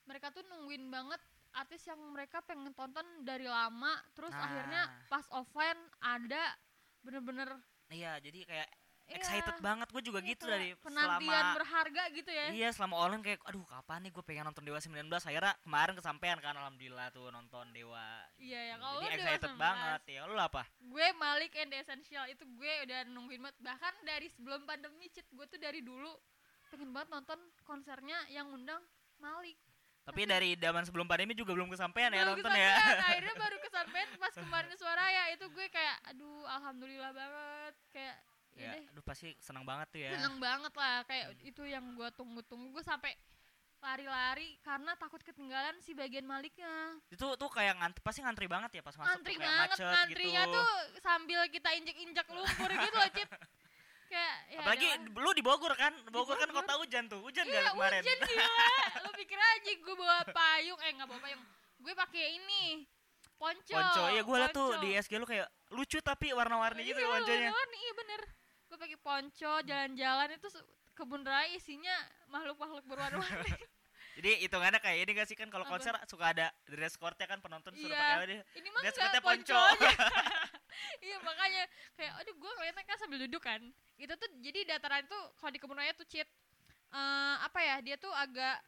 mereka 0.03 0.29
tuh 0.29 0.43
nungguin 0.45 0.87
banget 0.87 1.19
artis 1.53 1.83
yang 1.83 1.99
mereka 2.11 2.39
pengen 2.41 2.71
tonton 2.71 3.03
dari 3.21 3.45
lama 3.45 3.97
terus 4.13 4.31
Nah. 4.31 4.45
akhirnya 4.45 4.81
pas 5.07 5.25
offline 5.31 5.79
ada 5.97 6.53
bener-bener 7.01 7.49
iya 7.89 8.19
jadi 8.19 8.39
kayak 8.43 8.69
iya, 9.07 9.17
excited 9.23 9.57
banget 9.63 9.87
gue 9.87 10.03
juga 10.03 10.19
iya, 10.19 10.29
gitu 10.35 10.43
dari 10.45 10.69
penantian 10.83 11.23
selama 11.23 11.55
berharga 11.55 12.03
gitu 12.11 12.31
ya. 12.31 12.47
Iya 12.51 12.69
selama 12.75 12.95
online 12.99 13.23
kayak 13.23 13.39
aduh 13.47 13.63
kapan 13.63 13.99
nih 14.03 14.11
gue 14.11 14.23
pengen 14.27 14.43
nonton 14.51 14.63
Dewa 14.67 14.79
19 14.79 15.07
akhirnya 15.07 15.53
kemarin 15.63 15.95
kesampaian 15.95 16.37
kan 16.43 16.53
alhamdulillah 16.59 17.07
tuh 17.15 17.31
nonton 17.31 17.65
Dewa. 17.71 18.07
Iya 18.35 18.59
ya 18.73 18.75
kalau 18.77 18.99
jadi 19.01 19.15
excited 19.15 19.51
Dewa 19.55 19.59
19, 19.59 19.65
banget. 19.65 20.01
Ya 20.11 20.21
lu 20.27 20.35
apa? 20.35 20.63
Gue 20.83 21.07
Malik 21.15 21.51
and 21.55 21.69
the 21.71 21.77
Essential 21.79 22.25
itu 22.27 22.43
gue 22.43 22.73
udah 22.83 22.99
nungguin 23.11 23.41
banget. 23.41 23.57
Bahkan 23.63 23.93
dari 24.03 24.27
sebelum 24.27 24.61
pandemi 24.67 25.07
cheat 25.07 25.27
gue 25.31 25.45
tuh 25.47 25.59
dari 25.59 25.79
dulu 25.79 26.11
pengen 26.67 26.91
banget 26.91 27.09
nonton 27.15 27.39
konsernya 27.63 28.19
yang 28.27 28.51
undang 28.51 28.83
Malik. 29.23 29.55
Tapi 30.07 30.23
dari 30.23 30.55
zaman 30.55 30.87
sebelum 30.87 31.03
pandemi 31.03 31.35
juga 31.35 31.51
belum 31.51 31.67
kesampaian 31.67 32.07
ya 32.15 32.23
nonton 32.23 32.47
ya. 32.47 32.79
kesampaian, 32.79 32.99
akhirnya 33.11 33.35
baru 33.35 33.57
kesampaian 33.59 34.09
pas 34.15 34.33
kemarin 34.39 34.71
suara 34.79 35.03
ya 35.11 35.23
itu 35.35 35.45
gue 35.51 35.67
kayak 35.67 35.97
aduh 36.11 36.47
alhamdulillah 36.47 37.11
banget. 37.11 37.75
Kayak 37.91 38.15
ya, 38.57 38.65
ya 38.65 38.71
deh 38.75 38.83
aduh 38.91 39.03
pasti 39.05 39.29
seneng 39.37 39.63
banget 39.63 39.87
tuh 39.93 39.99
ya. 40.01 40.11
Seneng 40.17 40.35
banget 40.37 40.73
lah 40.73 41.05
kayak 41.05 41.25
itu 41.45 41.63
yang 41.63 41.85
gue 41.93 42.09
tunggu-tunggu 42.13 42.73
gue 42.73 42.83
sampai 42.83 43.13
lari-lari 43.77 44.57
karena 44.65 44.97
takut 44.97 45.21
ketinggalan 45.21 45.77
si 45.79 45.93
bagian 45.93 46.25
Maliknya. 46.25 46.97
Itu 47.13 47.37
tuh 47.37 47.49
kayak 47.49 47.77
ngantri 47.77 48.01
pasti 48.01 48.19
ngantri 48.25 48.49
banget 48.49 48.71
ya 48.73 48.81
pas 48.81 48.97
masuk 48.97 49.13
antri 49.13 49.37
tuh 49.37 49.41
kayak 49.41 49.53
banget 49.53 49.69
macet 49.69 49.85
ngantrinya 49.85 50.43
gitu. 50.43 50.55
tuh 50.57 50.69
sambil 50.99 51.39
kita 51.47 51.69
injek-injek 51.77 52.27
lumpur 52.33 52.69
gitu 52.73 52.95
loh 52.97 53.09
Cip. 53.13 53.29
Kayak 54.07 54.35
ya 54.49 54.59
apalagi 54.63 54.87
adalah- 54.87 55.21
lu 55.21 55.29
di 55.35 55.43
Bogor 55.43 55.73
kan? 55.75 55.93
Bogor, 56.09 56.35
kan 56.39 56.49
Bogor. 56.49 56.63
kota 56.63 56.73
hujan 56.79 57.03
tuh 57.05 57.19
hujan 57.21 57.43
iya 57.45 57.59
gak 57.69 57.73
kemarin? 57.75 58.01
hujan 58.01 58.17
gila. 58.33 58.65
Lu 59.05 59.09
pikir 59.13 59.39
aja 59.39 59.71
gue 59.77 59.95
bawa 59.95 60.19
payung 60.25 60.79
eh 60.81 60.91
nggak 60.97 61.07
bawa 61.07 61.19
payung. 61.21 61.43
Gue 61.77 61.93
pakai 61.93 62.25
ini 62.33 62.63
ponco. 63.37 63.75
Ponco 63.77 64.03
iya 64.09 64.21
gue 64.25 64.35
liat 64.41 64.51
tuh 64.55 64.69
di 64.81 64.89
SG 64.97 65.13
lu 65.21 65.27
kayak 65.29 65.45
lucu 65.69 65.99
tapi 66.01 66.31
warna-warni 66.33 66.81
gitu 66.81 66.97
iya, 66.97 67.05
ya 67.05 67.13
ponconya. 67.13 67.49
warna-warni, 67.51 67.77
iya 67.77 67.93
bener 67.93 68.21
gue 68.77 68.85
pakai 68.85 68.99
ponco 69.01 69.53
jalan-jalan 69.65 70.37
itu 70.37 70.47
kebun 70.93 71.25
raya 71.25 71.49
isinya 71.49 71.97
makhluk-makhluk 72.29 72.85
berwarna-warni. 72.85 73.49
Jadi 74.17 74.45
hitungannya 74.45 74.77
kayak 74.77 74.97
ini 75.01 75.11
gak 75.17 75.29
sih 75.29 75.37
kan 75.37 75.49
kalau 75.49 75.65
konser 75.65 75.93
suka 76.05 76.29
ada 76.29 76.49
dress 76.65 76.93
code-nya 76.93 77.25
kan 77.25 77.41
penonton 77.41 77.73
suruh 77.73 77.89
Iya. 77.89 77.97
pakai 77.97 78.13
apa 78.13 78.25
dia? 78.25 78.41
Ini 78.53 78.67
mah 78.69 78.81
Dress 78.85 78.97
code-nya 78.97 79.21
ponco. 79.21 79.61
iya 81.05 81.17
makanya 81.21 81.63
kayak 81.97 82.13
aduh 82.21 82.35
gue 82.37 82.51
ngeliatnya 82.53 82.83
kan 82.85 82.97
sambil 83.01 83.19
duduk 83.25 83.41
kan. 83.41 83.61
Itu 83.97 84.13
tuh 84.13 84.29
jadi 84.41 84.59
dataran 84.69 85.09
itu 85.09 85.19
kalau 85.41 85.51
di 85.53 85.57
kebun 85.57 85.77
raya 85.77 85.93
tuh 85.97 86.05
cheat 86.05 86.29
eh, 86.93 87.35
apa 87.41 87.59
ya 87.61 87.75
dia 87.81 87.97
tuh 87.97 88.13
agak 88.13 88.61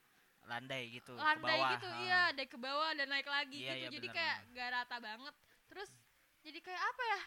landai 0.50 0.90
gitu 0.90 1.14
ke 1.14 1.22
landai 1.22 1.62
bawah. 1.62 1.72
gitu 1.78 1.88
ha. 1.94 1.98
iya 2.02 2.22
dari 2.34 2.50
ke 2.50 2.58
bawah 2.58 2.90
dan 2.98 3.06
naik 3.06 3.30
lagi 3.30 3.62
Iya, 3.62 3.74
gitu. 3.74 3.78
iya, 3.78 3.90
jadi 3.94 4.08
benar, 4.10 4.18
kayak 4.18 4.38
gak 4.58 4.70
rata 4.74 4.98
banget. 4.98 5.36
Terus 5.70 5.90
jadi 6.42 6.60
kayak 6.62 6.82
apa 6.82 7.04
ya 7.06 7.20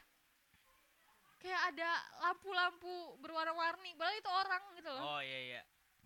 kayak 1.43 1.63
ada 1.69 1.91
lampu-lampu 2.23 2.95
berwarna-warni. 3.19 3.93
Padahal 3.93 4.17
itu 4.17 4.31
orang 4.31 4.63
gitu 4.75 4.91
loh. 4.91 5.03
Oh 5.05 5.21
iya 5.21 5.39
iya. 5.43 5.63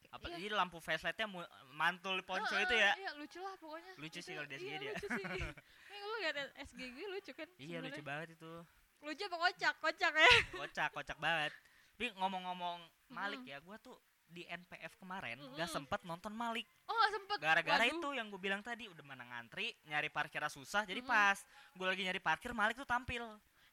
Apa 0.09 0.27
Iya. 0.27 0.39
jadi 0.39 0.55
lampu 0.55 0.79
flashlightnya 0.79 1.27
mantul 1.71 2.17
ponco 2.23 2.49
Heeh, 2.49 2.65
itu 2.65 2.75
ya? 2.75 2.93
iya 2.97 3.11
lucu 3.15 3.39
lah 3.39 3.55
pokoknya. 3.59 3.93
Lucu 3.97 4.19
sih 4.19 4.33
Itu- 4.33 4.35
kalau 4.35 4.49
di 4.49 4.57
SG 4.57 4.65
iya, 4.65 4.77
dia. 4.79 4.93
lucu 4.93 5.07
sih. 5.07 5.25
Nih, 5.93 6.01
lu 6.01 6.15
liat 6.19 6.37
SG 6.65 6.81
gue 6.81 7.07
lucu 7.11 7.33
kan 7.33 7.49
iya 7.57 7.79
lucu 7.79 7.93
sebenarnya. 7.93 8.03
banget 8.03 8.29
itu. 8.33 8.53
Lucu 8.99 9.23
apa 9.23 9.37
kocak? 9.39 9.75
Kocak 9.79 10.13
ya? 10.15 10.31
Kocak 10.55 10.89
kocak 10.91 11.19
banget. 11.19 11.53
Tapi 11.93 12.07
ngomong-ngomong 12.15 12.79
Malik 13.09 13.41
Mm-mm. 13.41 13.53
ya 13.53 13.59
gua 13.61 13.77
tuh 13.79 13.97
di 14.27 14.43
NPF 14.45 14.97
kemarin 14.97 15.39
Mm-mm. 15.39 15.55
gak 15.55 15.71
sempet 15.71 16.01
nonton 16.03 16.31
Malik. 16.31 16.65
Oh 16.85 16.95
gak 16.95 17.13
sempet? 17.15 17.37
Gara-gara 17.39 17.85
itu 17.85 18.09
yang 18.11 18.27
gue 18.27 18.37
bilang 18.37 18.61
tadi 18.61 18.85
udah 18.85 19.01
mana 19.01 19.25
ngantri 19.25 19.71
nyari 19.85 20.09
parkirnya 20.09 20.49
susah 20.49 20.83
jadi 20.83 20.99
Mm-mm. 20.99 21.09
pas 21.09 21.39
gue 21.73 21.87
lagi 21.87 22.03
nyari 22.03 22.19
parkir 22.19 22.51
Malik 22.51 22.75
tuh 22.75 22.85
tampil 22.85 23.23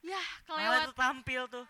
ya 0.04 0.22
kelewat 0.44 0.80
tuh 0.86 0.96
tampil 0.96 1.42
tuh. 1.48 1.66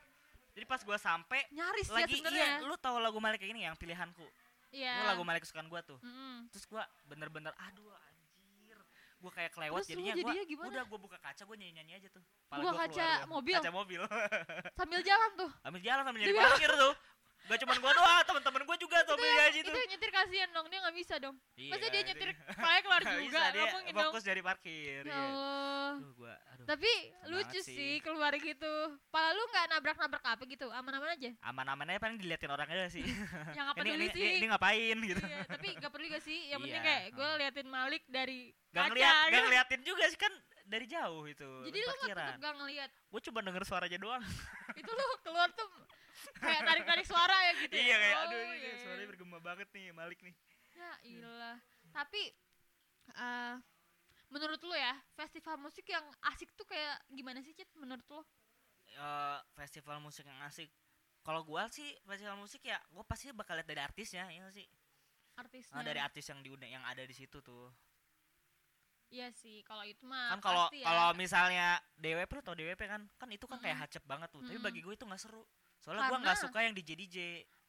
Jadi 0.55 0.65
pas 0.67 0.79
gue 0.79 0.99
sampai 0.99 1.41
nyaris 1.51 1.89
ya 1.89 1.95
lagi 1.99 2.15
sebenarnya. 2.15 2.47
iya 2.61 2.67
lu 2.67 2.75
tahu 2.77 2.97
lagu 2.99 3.19
Malik 3.19 3.39
kayak 3.39 3.51
gini 3.51 3.63
yang 3.63 3.75
pilihanku? 3.75 4.27
Iya. 4.71 4.91
Itu 4.91 5.05
lagu 5.07 5.23
Malik 5.23 5.43
kesukaan 5.43 5.67
gue 5.67 5.81
tuh. 5.83 5.99
Mm-mm. 5.99 6.47
terus 6.51 6.65
gue 6.65 6.83
bener-bener 7.07 7.51
aduh 7.59 7.91
anjir. 7.91 8.79
Gue 9.19 9.31
kayak 9.33 9.51
kelewat 9.51 9.83
Terus 9.83 9.91
jadinya, 9.91 10.15
jadinya 10.15 10.35
gue 10.37 10.51
gimana? 10.51 10.69
udah 10.71 10.83
gue 10.85 10.99
buka 11.01 11.19
kaca 11.19 11.43
gue 11.43 11.57
nyanyi 11.59 11.73
nyanyi 11.79 11.93
aja 11.99 12.09
tuh. 12.11 12.23
Kepala 12.23 12.59
Buka 12.61 12.71
gua 12.71 12.81
kaca 12.83 12.93
keluar 12.95 13.19
ya. 13.19 13.27
mobil? 13.27 13.55
kaca 13.59 13.73
mobil. 13.73 14.01
Sambil 14.79 15.01
jalan 15.03 15.31
tuh. 15.35 15.51
Ambil 15.63 15.81
jalan 15.83 16.03
sambil 16.05 16.21
nyari 16.23 16.35
parkir 16.35 16.71
tuh. 16.71 16.95
Gak 17.45 17.59
cuma 17.61 17.75
gue 17.77 17.93
doang 17.93 18.23
temen-temen 18.25 18.61
gue 18.65 18.77
juga 18.81 18.99
tuh 19.05 19.15
nyanyi 19.21 19.59
itu 19.61 19.69
tuh. 19.69 19.77
yang 19.77 19.91
nyetir 19.91 20.11
kasihan 20.11 20.49
dong 20.49 20.67
dia 20.73 20.79
nggak 20.81 20.97
bisa 20.97 21.15
dong. 21.21 21.37
Iya, 21.55 21.71
masa 21.77 21.87
dia 21.91 22.03
nyetir 22.03 22.29
kepalanya 22.33 22.83
keluar 22.83 23.03
juga 23.11 23.19
bisa 23.21 23.43
dia 23.45 23.61
nggak 23.61 23.75
mungkin 23.75 23.93
dong. 23.93 24.05
fokus 24.09 24.23
dari 24.23 24.41
parkir 24.41 25.03
ya 25.03 25.13
iya. 25.13 25.19
Allah. 25.19 25.93
Duh, 26.01 26.13
gua, 26.17 26.35
aduh, 26.65 26.71
tapi 26.73 26.93
lucu 27.29 27.61
sih. 27.61 27.77
sih 27.77 27.93
keluar 28.01 28.33
gitu. 28.35 28.73
Pala 29.13 29.31
lu 29.31 29.45
nggak 29.53 29.67
nabrak 29.69 29.97
nabrak 30.01 30.25
apa 30.25 30.43
gitu? 30.49 30.67
Aman-aman 30.73 31.13
aja? 31.13 31.31
Aman-aman 31.45 31.85
aja 31.93 32.01
paling 32.01 32.17
diliatin 32.17 32.49
orang 32.49 32.65
aja 32.67 32.89
sih. 32.89 33.05
Yang 33.57 33.67
apa 33.69 33.77
peduli 33.85 33.97
ini, 34.01 34.07
sih? 34.11 34.25
ini, 34.25 34.37
ini 34.41 34.47
ngapain 34.49 34.97
gitu? 34.99 35.21
Iya, 35.21 35.41
tapi 35.45 35.69
gak 35.77 35.91
peduli 35.93 36.09
gak 36.09 36.25
sih. 36.25 36.39
Yang 36.49 36.61
penting 36.65 36.81
Iya, 36.81 36.89
kayak 36.89 37.05
gue 37.13 37.29
liatin 37.39 37.69
Malik 37.69 38.03
dari 38.09 38.39
gak 38.73 38.81
kaca 38.81 38.89
ngeliat 38.91 39.13
gak 39.13 39.29
gitu. 39.31 39.45
ngeliatin 39.47 39.81
juga 39.85 40.05
sih 40.09 40.19
kan 40.19 40.33
dari 40.65 40.87
jauh 40.89 41.29
itu 41.29 41.51
jadi 41.69 41.79
lu 41.85 41.93
tetep 42.01 42.17
gak 42.41 42.55
ngeliat? 42.57 42.91
Gue 43.13 43.21
cuma 43.21 43.39
denger 43.45 43.63
suaranya 43.69 43.99
doang. 44.01 44.25
Itu 44.81 44.89
lu 44.89 45.05
keluar 45.21 45.53
tuh 45.53 45.69
kayak 46.41 46.63
tarik 46.65 46.85
tarik 46.89 47.05
suara 47.05 47.37
ya 47.37 47.53
gitu 47.61 47.75
ya? 47.77 47.83
iya 47.85 47.97
kayak 48.01 48.17
Oh, 48.17 48.25
aduh 48.25 48.39
ini 48.41 48.57
iya, 48.57 48.57
iya. 48.65 48.77
suaranya 48.81 49.09
bergema 49.13 49.39
banget 49.39 49.69
nih 49.77 49.93
Malik 49.93 50.19
nih. 50.25 50.35
Ya 50.73 50.93
ilah. 51.05 51.57
Tapi 51.93 52.23
eh 53.13 53.55
menurut 54.33 54.61
lu 54.63 54.75
ya 54.75 54.95
festival 55.17 55.61
musik 55.61 55.85
yang 55.89 56.05
asik 56.33 56.51
tuh 56.57 56.67
kayak 56.67 57.01
gimana 57.13 57.41
sih 57.45 57.53
Cit 57.53 57.69
menurut 57.77 58.05
lu 58.09 58.23
Eh, 58.95 59.39
festival 59.59 59.99
musik 59.99 60.23
yang 60.29 60.39
asik. 60.47 60.71
Kalau 61.25 61.41
gua 61.43 61.67
sih 61.73 61.89
festival 62.05 62.37
musik 62.37 62.61
ya 62.63 62.77
gue 62.93 63.05
pasti 63.09 63.33
bakal 63.33 63.57
lihat 63.57 63.69
dari 63.69 63.81
artisnya 63.81 64.29
ya 64.29 64.45
sih? 64.53 64.69
Artisnya. 65.41 65.75
Ah, 65.75 65.83
dari 65.83 65.99
artis 65.99 66.29
yang 66.29 66.45
diundang 66.45 66.69
yang 66.69 66.85
ada 66.85 67.01
di 67.03 67.17
situ 67.17 67.41
tuh. 67.41 67.73
Iya 69.09 69.33
sih 69.33 69.65
kalau 69.65 69.83
itu 69.87 70.05
mah 70.05 70.37
kan 70.37 70.41
kalau 70.43 70.65
ya. 70.75 70.85
kalau 70.85 71.09
misalnya 71.17 71.81
DWP 71.97 72.31
lu 72.39 72.43
tau 72.45 72.55
DWP 72.55 72.83
kan? 72.87 73.03
Kan 73.17 73.29
itu 73.33 73.47
kan 73.49 73.59
kayak 73.59 73.79
Mm-mm. 73.81 73.89
hacep 73.89 74.05
banget 74.05 74.29
tuh. 74.31 74.43
Tapi 74.45 74.59
Mm-mm. 74.61 74.69
bagi 74.69 74.81
gue 74.85 74.95
itu 74.95 75.05
nggak 75.07 75.23
seru. 75.23 75.43
Soalnya 75.81 76.09
gua 76.13 76.19
nggak 76.21 76.41
suka 76.45 76.59
yang 76.61 76.75
DJ 76.77 76.91
DJ 76.95 77.19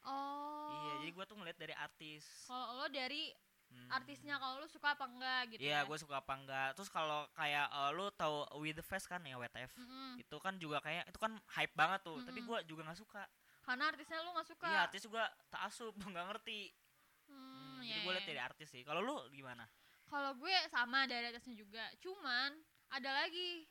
oh. 0.06 0.68
Iya 0.70 0.94
jadi 1.08 1.12
gua 1.16 1.26
tuh 1.26 1.38
ngeliat 1.40 1.58
dari 1.58 1.74
artis. 1.74 2.28
Kalau 2.46 2.76
lo 2.76 2.88
dari 2.92 3.32
Hmm. 3.66 3.90
artisnya 3.92 4.38
kalau 4.38 4.62
lu 4.62 4.68
suka 4.68 4.94
apa 4.94 5.06
enggak 5.06 5.42
gitu 5.52 5.62
Iya, 5.62 5.82
ya 5.82 5.88
gue 5.88 5.98
suka 5.98 6.16
apa 6.20 6.34
enggak. 6.34 6.70
Terus 6.74 6.90
kalau 6.90 7.26
kayak 7.34 7.68
eh, 7.70 7.90
lu 7.94 8.06
tahu 8.14 8.36
With 8.62 8.78
the 8.78 8.86
Fest 8.86 9.06
kan 9.06 9.22
ya 9.22 9.36
WTF. 9.36 9.72
Mm-mm. 9.76 10.22
Itu 10.22 10.38
kan 10.40 10.58
juga 10.58 10.80
kayak 10.82 11.10
itu 11.10 11.18
kan 11.18 11.36
hype 11.54 11.74
banget 11.74 12.02
tuh, 12.02 12.18
tapi 12.24 12.40
Mm-mm. 12.42 12.50
gue 12.50 12.58
juga 12.70 12.82
nggak 12.86 13.00
suka. 13.00 13.24
karena 13.66 13.90
artisnya 13.90 14.22
lu 14.22 14.30
nggak 14.30 14.46
suka 14.46 14.68
Iya, 14.70 14.80
artis 14.86 15.02
juga 15.02 15.24
tak 15.50 15.62
asup, 15.66 15.94
nggak 16.14 16.26
ngerti. 16.30 16.70
Hmm, 17.26 17.34
Hmm, 17.34 17.82
iya, 17.82 17.98
jadi 17.98 18.00
gue 18.06 18.14
iya. 18.14 18.22
dari 18.26 18.42
artis 18.42 18.68
sih. 18.70 18.82
Kalau 18.86 19.02
lu 19.02 19.18
gimana? 19.34 19.66
Kalau 20.06 20.38
gue 20.38 20.54
sama 20.70 21.10
dari 21.10 21.34
atasnya 21.34 21.58
juga, 21.58 21.82
cuman 21.98 22.54
ada 22.94 23.10
lagi. 23.26 23.66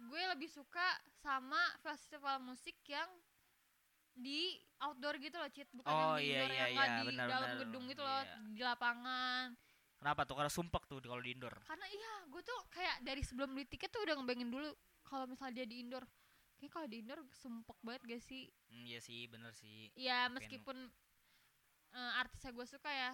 Gue 0.00 0.22
lebih 0.32 0.48
suka 0.48 0.96
sama 1.20 1.60
festival 1.84 2.40
musik 2.40 2.72
yang 2.88 3.08
di 4.16 4.56
outdoor 4.80 5.14
gitu 5.20 5.36
loh, 5.36 5.50
Cit, 5.52 5.68
bukan 5.70 5.92
Oh, 5.92 6.16
yang 6.16 6.16
di 6.16 6.24
iya, 6.24 6.34
indoor 6.40 6.50
iya, 6.50 6.60
yang 6.60 6.72
iya, 6.72 6.88
di 6.88 7.06
benar, 7.12 7.26
dalam 7.28 7.48
benar. 7.48 7.60
gedung 7.64 7.84
gitu 7.86 8.02
loh, 8.02 8.22
Iya. 8.24 8.36
di 8.56 8.62
lapangan. 8.64 9.46
Kenapa 10.00 10.20
tuh? 10.24 10.34
Karena 10.40 10.52
sumpek 10.52 10.82
tuh 10.88 10.96
kalau 11.04 11.20
di 11.20 11.30
indoor. 11.36 11.54
Karena 11.68 11.86
iya, 11.92 12.12
gue 12.26 12.40
tuh 12.40 12.58
kayak 12.72 12.96
dari 13.04 13.20
sebelum 13.20 13.52
beli 13.52 13.68
tiket 13.68 13.92
tuh 13.92 14.00
udah 14.00 14.16
ngebayangin 14.16 14.48
dulu 14.48 14.68
kalau 15.04 15.28
misalnya 15.28 15.60
dia 15.60 15.66
di 15.68 15.76
indoor. 15.84 16.04
Kayak 16.56 16.72
kalau 16.72 16.86
di 16.88 16.96
indoor 17.04 17.20
sumpek 17.36 17.78
banget 17.84 18.02
gak 18.08 18.22
sih? 18.24 18.48
Hmm, 18.72 18.84
iya 18.88 19.00
sih, 19.04 19.28
bener 19.28 19.52
sih. 19.52 19.92
Ya 19.96 20.32
meskipun 20.32 20.88
eh, 21.90 22.12
artisnya 22.16 22.54
gue 22.54 22.64
suka 22.64 22.88
ya, 22.88 23.12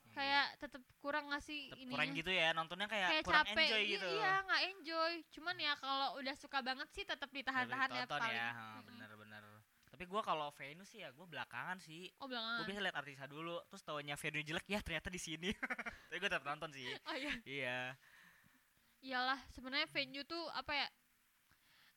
Hmm, 0.00 0.16
kayak 0.16 0.46
tetap 0.58 0.82
kurang 0.98 1.30
ngasih 1.30 1.70
ini 1.76 1.92
kurang 1.94 2.10
gitu 2.18 2.32
ya, 2.34 2.50
nontonnya 2.50 2.90
kayak, 2.90 3.20
kayak 3.20 3.24
kurang 3.26 3.46
capek 3.46 3.62
enjoy 3.62 3.82
iya, 3.84 3.92
gitu. 3.94 4.08
iya 4.10 4.32
nggak 4.42 4.62
enjoy 4.74 5.12
cuman 5.30 5.56
ya 5.60 5.72
kalau 5.78 6.08
udah 6.18 6.34
suka 6.34 6.58
banget 6.66 6.88
sih 6.90 7.04
tetap 7.06 7.30
ditahan-tahan 7.30 7.90
ya 7.94 8.04
paling 8.10 8.32
ya, 8.34 8.48
bener-bener. 8.50 8.89
Tapi 10.00 10.08
gue 10.08 10.22
kalau 10.24 10.48
venue 10.50 10.80
sih 10.82 11.04
ya 11.04 11.12
gue 11.12 11.26
belakangan 11.28 11.76
sih. 11.76 12.08
oh 12.16 12.24
Gue 12.24 12.32
belakangan 12.32 12.64
biasa 12.64 12.80
lihat 12.80 12.96
artisnya 12.96 13.28
dulu, 13.28 13.60
terus 13.68 13.84
taunya 13.84 14.16
venue 14.16 14.40
jelek 14.42 14.64
ya 14.64 14.80
ternyata 14.80 15.12
di 15.12 15.20
sini. 15.20 15.52
Tapi 16.08 16.16
gue 16.16 16.24
tetap 16.26 16.40
nonton 16.42 16.72
sih. 16.72 16.88
oh 16.88 17.12
iya 17.14 17.32
Iya. 17.44 17.80
iyalah 19.00 19.36
sebenarnya 19.50 19.84
venue 19.86 20.24
tuh 20.24 20.40
apa 20.50 20.72
ya 20.74 20.88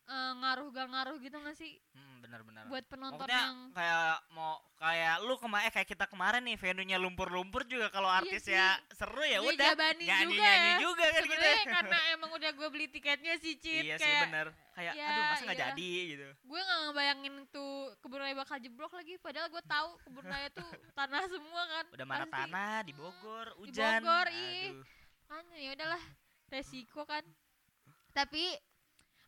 eh, 0.06 0.32
ngaruh 0.34 0.68
gak 0.70 0.88
ngaruh 0.90 1.16
gitu 1.18 1.36
nggak 1.38 1.52
sih 1.54 1.80
Hmm, 1.92 2.20
benar-benar. 2.20 2.64
buat 2.66 2.84
penonton 2.86 3.24
Maksudnya 3.24 3.40
yang 3.42 3.58
kayak 3.72 4.16
mau 4.30 4.56
kayak 4.78 5.16
lu 5.22 5.36
kemarin 5.36 5.64
eh 5.64 5.74
kayak 5.74 5.90
kita 5.90 6.06
kemarin 6.06 6.44
nih 6.44 6.56
venue-nya 6.56 6.98
lumpur-lumpur 6.98 7.64
juga 7.64 7.88
kalau 7.88 8.08
Iya 8.10 8.20
artisnya 8.20 8.66
seru 8.92 9.20
ya 9.22 9.40
Iya, 9.40 9.40
udah 9.46 9.72
nyanyi 9.78 10.06
juga 10.26 10.44
nyanyi 10.44 10.68
ya. 10.70 10.78
juga 10.82 11.06
kan 11.08 11.24
gitu. 11.24 11.72
karena 11.72 12.00
emang 12.12 12.32
udah 12.34 12.52
gue 12.54 12.68
beli 12.70 12.88
tiketnya 12.90 13.34
sih 13.38 13.56
Cit 13.56 13.84
iya 13.86 13.96
sih 13.96 14.04
kayak 14.04 14.24
bener. 14.28 14.48
Kayak 14.74 14.94
ya, 14.98 15.06
aduh 15.06 15.24
masa 15.30 15.44
nggak 15.46 15.54
iya. 15.56 15.66
jadi 15.70 15.92
gitu. 16.10 16.28
gue 16.34 16.60
nggak 16.60 16.80
ngebayangin 16.84 17.36
tuh 17.48 17.74
kebun 18.02 18.20
raya 18.20 18.34
bakal 18.34 18.58
jeblok 18.58 18.94
lagi 18.94 19.14
padahal 19.22 19.48
gue 19.48 19.64
tahu 19.64 19.90
kebun 20.02 20.26
raya 20.26 20.48
tuh 20.50 20.66
tanah 20.98 21.24
semua 21.30 21.62
kan 21.70 21.86
Udah 21.94 22.06
mana 22.06 22.26
Pasti. 22.26 22.36
tanah 22.42 22.76
di 22.82 22.94
Bogor, 22.94 23.48
Di 23.54 23.58
hujan. 23.70 24.02
Bogor, 24.02 24.28
ih. 24.34 24.70
Kan 25.26 25.44
ya 25.54 25.70
udahlah 25.74 26.04
resiko 26.50 27.02
kan 27.06 27.22
tapi 28.12 28.54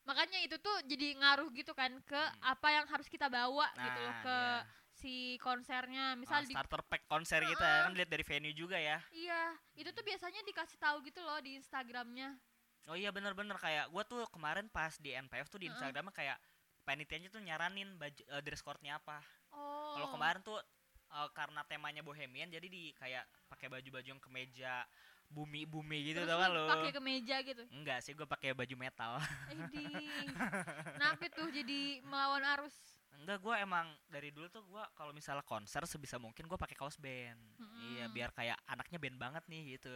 makanya 0.01 0.37
itu 0.37 0.57
tuh 0.57 0.77
jadi 0.85 1.17
ngaruh 1.17 1.49
gitu 1.51 1.73
kan 1.73 1.89
ke 2.05 2.13
Hmm. 2.17 2.53
apa 2.53 2.67
yang 2.69 2.85
harus 2.85 3.09
kita 3.09 3.25
bawa 3.25 3.65
gitu 3.73 3.99
loh 3.99 4.13
Nah, 4.13 4.21
ke 4.21 4.37
iya. 4.37 4.65
si 4.95 5.13
konsernya 5.41 6.13
misal 6.13 6.45
di 6.45 6.53
starter 6.53 6.85
pack 6.85 7.05
konser 7.05 7.41
kita 7.41 7.65
ya 7.65 7.83
kan 7.85 7.93
lihat 7.93 8.07
dari 8.07 8.21
venue 8.21 8.53
juga 8.53 8.77
ya. 8.77 9.01
iya 9.11 9.53
itu 9.73 9.89
tuh 9.89 10.01
biasanya 10.01 10.39
dikasih 10.41 10.77
tahu 10.77 11.01
gitu 11.01 11.19
loh 11.19 11.41
di 11.41 11.57
Instagramnya 11.57 12.37
Oh 12.85 12.93
iya 12.93 13.09
bener-bener 13.09 13.57
kayak 13.57 13.89
gua 13.89 14.03
tuh 14.03 14.25
kemarin 14.29 14.69
pas 14.69 14.93
di 14.95 15.09
NPF 15.09 15.49
tuh 15.49 15.57
di. 15.57 15.67
Instagramnya 15.67 16.13
kayak 16.13 16.37
panitianya 16.83 17.29
tuh 17.29 17.41
nyaranin 17.41 17.97
baju 17.97 18.21
eh, 18.21 18.41
dress 18.41 18.61
code-nya 18.61 18.97
apa. 18.97 19.19
oh 19.51 19.97
Kalau 19.97 20.07
kemarin 20.11 20.41
tuh 20.41 20.59
eh, 21.09 21.29
karena 21.33 21.61
temanya 21.63 22.01
bohemian 22.01 22.47
jadi 22.47 22.65
di 22.65 22.93
kayak 22.93 23.25
pakai 23.47 23.67
baju-baju 23.67 24.05
yang 24.07 24.21
kemeja 24.21 24.85
bumi-bumi 25.25 26.13
gitu 26.13 26.21
Terus 26.21 26.29
tau 26.29 26.37
kan 26.37 26.49
lo. 26.53 26.65
pakai 26.69 26.91
kemeja 26.93 27.35
gitu 27.41 27.63
Enggak 27.73 27.99
sih 27.99 28.13
gue 28.13 28.23
pakai 28.23 28.53
baju 28.53 28.75
metal. 28.77 29.17
Edi 29.49 29.89
kenapa 30.95 31.25
tuh 31.33 31.49
jadi 31.49 32.05
melawan 32.05 32.45
arus 32.57 32.77
Enggak 33.17 33.39
gue 33.39 33.55
emang 33.57 33.87
dari 34.05 34.29
dulu 34.29 34.47
tuh 34.47 34.63
gue 34.63 34.83
kalau 34.93 35.11
misalnya 35.11 35.41
konser 35.41 35.81
sebisa 35.85 36.15
mungkin 36.15 36.45
gue 36.45 36.55
pakai 36.55 36.73
kaos 36.73 36.97
band. 36.97 37.39
Iya 37.57 38.05
Mm-mm. 38.05 38.13
biar 38.13 38.29
kayak 38.31 38.57
anaknya 38.65 38.97
band 38.97 39.17
banget 39.17 39.43
nih 39.45 39.77
gitu. 39.77 39.93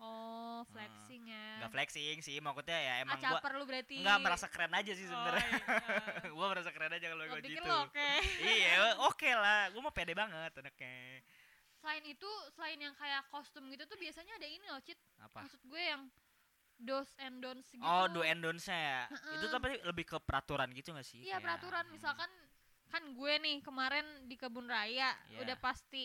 oh 0.00 0.64
flexing 0.68 1.28
ya 1.28 1.60
Enggak 1.60 1.72
flexing 1.72 2.18
sih 2.20 2.36
maksudnya 2.40 2.78
ya 2.78 2.94
emang 3.04 3.20
gue 3.20 3.28
acaper 3.28 3.52
lu 3.54 3.64
berarti 3.64 3.96
enggak 4.00 4.18
merasa 4.20 4.46
keren 4.48 4.72
aja 4.72 4.92
sih 4.92 5.04
sebenarnya. 5.04 5.46
oh, 5.46 5.52
iya. 6.24 6.30
gue 6.36 6.46
merasa 6.48 6.70
keren 6.72 6.92
aja 6.96 7.06
kalau 7.12 7.24
Gua 7.28 7.38
gue 7.38 7.50
gitu. 7.52 7.70
oke 7.70 8.10
iya 8.40 8.74
oke 9.04 9.28
lah 9.30 9.60
gue 9.68 9.80
mau 9.80 9.92
pede 9.92 10.12
banget 10.16 10.52
anaknya. 10.56 11.20
selain 11.76 12.04
itu 12.08 12.30
selain 12.56 12.78
yang 12.80 12.94
kayak 12.96 13.22
kostum 13.30 13.68
gitu 13.68 13.84
tuh 13.84 13.98
biasanya 14.00 14.32
ada 14.34 14.48
ini 14.48 14.66
loh 14.66 14.80
Cit 14.82 14.98
Apa? 15.20 15.44
maksud 15.44 15.60
gue 15.62 15.82
yang 15.82 16.02
dos 16.76 17.08
and 17.16 17.40
don'ts 17.40 17.72
gitu 17.72 17.80
Oh 17.80 18.04
do 18.12 18.20
and 18.20 18.44
don'ts-nya 18.44 18.76
ya. 18.76 19.00
Heeh. 19.08 19.34
Itu 19.40 19.46
tapi 19.48 19.80
lebih 19.80 20.04
ke 20.04 20.16
peraturan 20.20 20.68
gitu 20.76 20.92
gak 20.92 21.08
sih? 21.08 21.24
iya 21.24 21.40
Kayak, 21.40 21.44
peraturan 21.64 21.84
hmm, 21.88 21.96
misalkan 22.96 23.12
kan 23.12 23.18
gue 23.18 23.34
nih 23.42 23.56
kemarin 23.60 24.06
di 24.24 24.36
kebun 24.36 24.66
raya 24.66 25.12
Iya. 25.28 25.38
udah 25.44 25.56
pasti 25.58 26.04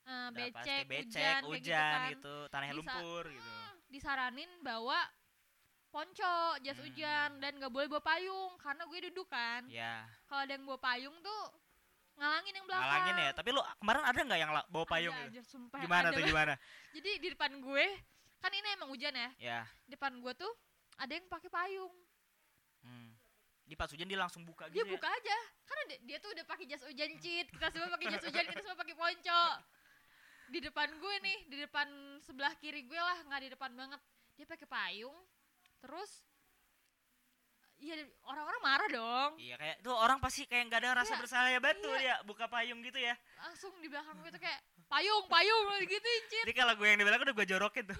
eh, 0.00 0.26
udah 0.30 0.46
pasti 0.54 0.70
becek, 0.70 0.84
becek, 0.86 1.42
hujan, 1.42 1.42
hujan, 1.44 2.00
gitu 2.00 2.10
gitu, 2.16 2.36
kan. 2.40 2.50
tanah 2.50 2.66
Bisa- 2.66 2.78
lumpur 2.78 3.24
gitu. 3.28 3.50
Hmm, 3.50 3.74
disaranin 3.90 4.50
bawa 4.60 5.00
ponco 5.90 6.34
jas 6.62 6.78
Hmm. 6.78 6.84
hujan 6.86 7.30
dan 7.38 7.52
gak 7.58 7.68
boleh 7.68 7.86
bawa 7.86 8.02
payung 8.04 8.52
karena 8.56 8.82
gue 8.86 8.98
duduk 9.10 9.26
kan 9.28 9.66
Ya, 9.68 10.06
kalau 10.24 10.46
ada 10.46 10.52
yang 10.54 10.64
bawa 10.64 10.78
payung 10.80 11.16
tuh 11.20 11.42
ngalangin 12.14 12.52
yang 12.54 12.66
belakang 12.66 12.84
ngalangin 12.86 13.16
ya. 13.18 13.30
Tapi 13.32 13.48
lu 13.50 13.60
kemarin 13.80 14.02
ada 14.04 14.20
nggak 14.20 14.38
yang 14.38 14.50
bawa 14.68 14.86
payung? 14.86 15.14
Ada, 15.14 15.20
gitu? 15.20 15.30
anjir, 15.32 15.44
sumpah, 15.44 15.78
Gimana 15.80 16.06
ada 16.06 16.16
tuh 16.16 16.22
gimana? 16.22 16.54
jadi 16.96 17.10
di 17.18 17.28
depan 17.28 17.52
gue 17.58 17.84
kan 18.40 18.52
ini 18.54 18.68
emang 18.72 18.88
hujan 18.88 19.12
ya 19.12 19.30
Ya. 19.36 19.60
di 19.84 19.94
depan 19.94 20.16
gue 20.16 20.32
tuh 20.34 20.52
ada 20.96 21.10
yang 21.10 21.26
pakai 21.26 21.50
payung. 21.50 21.92
Di 23.70 23.78
pas 23.78 23.86
hujan 23.86 24.02
dia 24.04 24.18
langsung 24.18 24.42
buka 24.42 24.66
dia 24.66 24.82
gitu. 24.82 24.90
buka 24.90 25.06
aja 25.06 25.38
karena 25.62 25.82
dia, 25.86 25.98
dia 26.04 26.18
tuh 26.18 26.34
udah 26.34 26.42
pakai 26.44 26.66
jas 26.66 26.82
hujan 26.82 27.12
cit 27.16 27.46
kita 27.48 27.70
semua 27.70 27.86
pakai 27.88 28.06
jas 28.10 28.24
hujan 28.24 28.44
kita 28.44 28.60
semua 28.60 28.74
pakai 28.74 28.94
ponco 28.94 29.42
di 30.48 30.58
depan 30.58 30.88
gue 30.92 31.14
nih 31.20 31.38
di 31.46 31.56
depan 31.60 31.86
sebelah 32.18 32.50
kiri 32.56 32.82
gue 32.82 32.98
lah 32.98 33.18
nggak 33.22 33.40
di 33.40 33.48
depan 33.48 33.70
banget 33.72 34.00
dia 34.34 34.42
pakai 34.44 34.66
payung 34.66 35.14
terus 35.78 36.26
iya 37.78 37.94
orang-orang 38.22 38.60
marah 38.60 38.88
dong 38.90 39.30
Ya. 39.38 39.46
Iya 39.46 39.56
kayak 39.56 39.76
tuh 39.80 39.94
orang 39.94 40.18
pasti 40.18 40.42
kayak 40.44 40.64
nggak 40.66 40.80
ada 40.82 40.90
rasa 40.98 41.14
Iya, 41.14 41.20
bersalah 41.22 41.48
ya 41.48 41.60
betul 41.62 41.94
iya. 41.96 42.18
ya 42.18 42.26
buka 42.26 42.44
payung 42.44 42.82
gitu 42.82 42.98
ya. 42.98 43.14
langsung 43.38 43.72
di 43.78 43.86
belakang 43.86 44.18
gue 44.18 44.30
tuh 44.30 44.42
kayak 44.42 44.60
payung 44.84 45.24
payung 45.30 45.64
gitu 45.80 46.08
cit 46.26 46.42
Jadi 46.44 46.52
kalau 46.52 46.74
gue 46.74 46.84
yang 46.84 46.98
di 46.98 47.06
belakang 47.06 47.24
udah 47.24 47.36
gue 47.38 47.46
jorokin 47.46 47.84
tuh. 47.86 47.96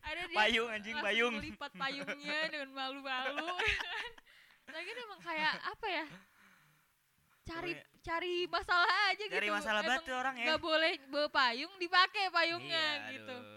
ada 0.00 0.22
dia 0.30 0.36
Payung, 0.38 0.68
anjing, 0.70 0.96
payung. 0.96 1.34
melipat 1.34 1.72
payungnya 1.74 2.40
dengan 2.46 2.70
malu-malu 2.72 3.42
lagi 4.70 4.90
emang 4.92 5.20
kayak 5.20 5.52
apa 5.64 5.86
ya 5.88 6.06
cari 7.42 7.72
Pokoknya- 7.72 7.86
cari 7.98 8.34
masalah 8.46 8.90
aja 9.08 9.24
Cari 9.26 9.40
gitu 9.42 9.54
masalah 9.54 9.80
banget 9.82 10.02
tuh 10.04 10.14
orang 10.14 10.34
ya. 10.34 10.44
nggak 10.46 10.60
boleh 10.60 10.92
bawa 11.08 11.28
payung 11.30 11.72
dipakai 11.76 12.24
payungnya 12.28 12.84
Iya, 12.98 13.08
gitu 13.10 13.36
aduh. 13.36 13.56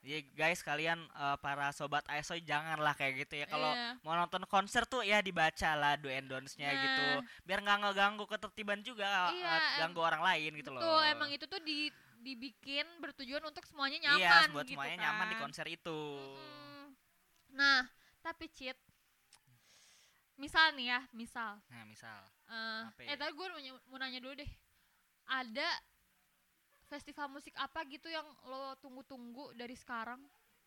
Jadi 0.00 0.32
guys 0.32 0.60
kalian 0.60 0.96
eh, 1.04 1.36
para 1.38 1.70
sobat 1.70 2.00
ISO 2.10 2.32
janganlah 2.40 2.96
kayak 2.96 3.20
gitu 3.20 3.36
ya. 3.36 3.46
Kalau 3.46 3.68
Iya. 3.68 4.00
mau 4.00 4.16
nonton 4.16 4.42
konser 4.44 4.82
tuh 4.84 5.04
ya 5.04 5.20
dibaca 5.20 5.70
lah 5.72 5.94
do 5.94 6.08
and 6.08 6.24
don'ts-nya 6.24 6.66
Nah. 6.66 6.80
gitu. 6.80 7.06
Biar 7.44 7.60
nggak 7.60 7.78
ngeganggu 7.80 8.24
ketertiban 8.24 8.80
juga, 8.80 9.28
Iya, 9.28 9.44
eh, 9.44 9.60
em- 9.76 9.78
ganggu 9.78 10.00
orang 10.00 10.24
lain 10.24 10.50
gitu 10.56 10.70
loh. 10.70 10.80
Betul, 10.80 11.02
emang 11.06 11.28
itu 11.28 11.44
tuh 11.44 11.60
di 11.60 11.92
dibikin 12.18 12.88
bertujuan 12.96 13.40
untuk 13.42 13.60
semuanya 13.62 13.96
nyaman 14.02 14.20
Iya, 14.20 14.48
buat 14.50 14.64
gitu 14.64 14.72
semuanya 14.74 14.92
kan. 14.94 15.04
nyaman 15.04 15.26
di 15.26 15.36
konser 15.36 15.66
itu. 15.68 16.00
Mm-mm. 16.16 16.84
Nah, 17.50 17.84
tapi 18.20 18.48
cheat 18.48 18.76
misal 20.40 20.72
nih 20.72 20.86
ya, 20.88 21.00
misal 21.12 21.60
Nah, 21.68 21.84
misal 21.84 22.18
eh 22.48 22.82
Apa 22.88 23.00
eh 23.04 23.14
ya? 23.14 23.16
tadi 23.20 23.32
gue 23.36 23.46
mau, 23.46 23.60
mau 23.92 23.98
nanya 24.00 24.18
dulu 24.18 24.34
deh. 24.34 24.50
Ada 25.28 25.68
festival 26.90 27.30
musik 27.30 27.54
apa 27.54 27.86
gitu 27.86 28.10
yang 28.10 28.26
lo 28.48 28.74
tunggu-tunggu 28.80 29.54
dari 29.54 29.76
sekarang? 29.78 30.18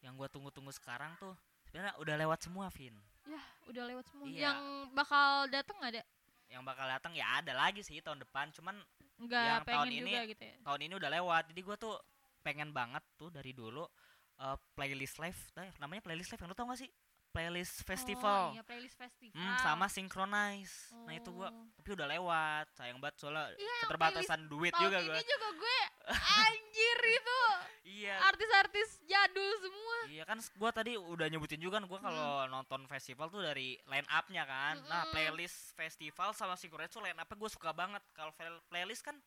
yang 0.03 0.20
gua 0.20 0.27
tunggu-tunggu 0.27 0.68
sekarang 0.75 1.15
tuh 1.15 1.32
sebenarnya 1.63 1.96
udah 1.96 2.15
lewat 2.20 2.39
semua, 2.44 2.68
Vin. 2.75 2.92
Ya, 3.24 3.39
udah 3.72 3.84
lewat 3.88 4.03
semua. 4.12 4.27
Iya. 4.27 4.51
Yang 4.51 4.60
bakal 4.92 5.48
datang 5.48 5.80
ada? 5.80 6.03
Yang 6.51 6.63
bakal 6.68 6.86
datang 6.92 7.13
ya 7.15 7.39
ada 7.39 7.56
lagi 7.56 7.80
sih 7.80 8.03
tahun 8.03 8.20
depan, 8.20 8.51
cuman 8.51 8.75
Nggak 9.15 9.44
Yang 9.48 9.63
tahun 9.63 9.68
pengen 9.88 9.92
ini 9.96 10.12
juga 10.12 10.22
gitu 10.27 10.44
ya. 10.44 10.56
tahun 10.68 10.80
ini 10.84 10.94
udah 11.00 11.10
lewat. 11.15 11.44
Jadi 11.56 11.62
gua 11.63 11.75
tuh 11.80 11.96
pengen 12.44 12.75
banget 12.75 13.00
tuh 13.15 13.32
dari 13.32 13.56
dulu 13.56 13.88
eh, 14.44 14.58
playlist 14.75 15.24
live, 15.24 15.39
nah, 15.56 15.72
namanya 15.80 16.03
playlist 16.03 16.36
live 16.36 16.42
yang 16.44 16.51
lu 16.51 16.58
tau 16.58 16.68
gak 16.68 16.84
sih? 16.84 16.92
Playlist 17.34 17.82
festival. 17.82 18.42
Oh, 18.48 18.54
iya, 18.54 18.62
playlist 18.62 18.94
festival. 18.94 19.34
Hmm, 19.34 19.58
sama 19.58 19.90
synchronize. 19.90 20.94
Nah, 21.04 21.13
itu 21.13 21.30
gua 21.30 21.50
Oh. 21.50 21.66
tapi 21.74 21.90
udah 21.92 22.06
lewat. 22.08 22.66
Sayang 22.72 23.02
banget 23.02 23.18
soalnya 23.18 23.50
Iya, 23.52 23.75
keterbatasan 23.82 24.46
duit 24.46 24.70
juga 24.75 25.02
ini 25.02 25.10
gua. 25.10 25.18
juga 25.20 25.50
gue 25.52 25.80
anjir 26.46 27.00
itu 27.10 27.42
Iya. 27.96 28.16
artis-artis 28.24 29.02
jadul 29.04 29.50
semua. 29.58 29.98
Iya 30.06 30.24
kan 30.24 30.38
gua 30.54 30.70
tadi 30.70 30.94
udah 30.94 31.25
nyebutin 31.25 31.58
juga 31.58 31.80
kan 31.80 31.86
gua 31.86 32.00
kalau 32.00 32.46
nonton 32.48 32.86
festival 32.86 33.28
tuh 33.28 33.42
dari 33.42 33.82
line 33.84 34.06
up-nya 34.08 34.46
kan. 34.46 34.78
Nah, 34.86 35.02
Mm-mm. 35.02 35.12
playlist 35.12 35.74
festival 35.74 36.32
sama 36.32 36.54
synchronize 36.54 36.90
tuh 36.90 37.02
line 37.02 37.18
up-nya 37.18 37.34
gua 37.36 37.50
suka 37.50 37.74
banget. 37.74 38.06
Kalau 38.12 38.30
playlist 38.68 39.02
kan 39.02 39.18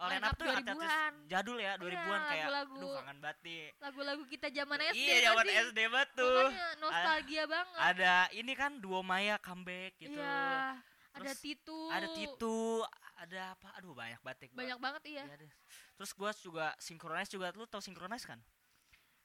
uh, 0.00 0.08
Line 0.08 0.24
up 0.24 0.32
tuh 0.32 0.46
yang 0.48 0.64
artis 0.64 0.72
2000-an. 0.80 1.12
jadul 1.28 1.58
ya, 1.60 1.72
2000-an 1.76 2.20
kayak 2.24 2.46
lagu-lagu. 2.48 2.80
aduh 2.80 2.92
kangen 2.96 3.18
banget 3.20 3.38
nih. 3.44 3.64
Lagu-lagu 3.76 4.22
kita 4.24 4.46
zaman 4.48 4.78
SD 4.80 4.96
Iya, 4.96 5.16
zaman? 5.28 5.44
SD 5.46 5.78
banget 5.92 6.10
tuh. 6.16 6.48
Nostalgia 6.80 7.44
banget. 7.44 7.78
Ada 7.78 8.14
ini 8.32 8.52
kan 8.56 8.72
duo 8.80 9.00
Maya 9.04 9.36
comeback 9.36 9.92
gitu. 10.00 10.16
Iya. 10.16 10.80
Ada 11.10 11.32
Titu. 11.36 11.80
Ada 11.90 12.06
Titu, 12.16 12.58
ada 13.18 13.40
apa? 13.52 13.68
Aduh 13.76 13.92
banyak 13.92 14.20
banget 14.24 14.48
ya. 14.48 14.48
Banyak 14.56 14.78
banget 14.80 15.02
iya. 15.04 15.24
Iya. 15.28 15.48
Terus 16.00 16.10
gua 16.16 16.30
juga 16.32 16.66
synchronize 16.80 17.28
juga 17.28 17.52
lu 17.52 17.68
tau 17.68 17.84
synchronize 17.84 18.24
kan? 18.24 18.40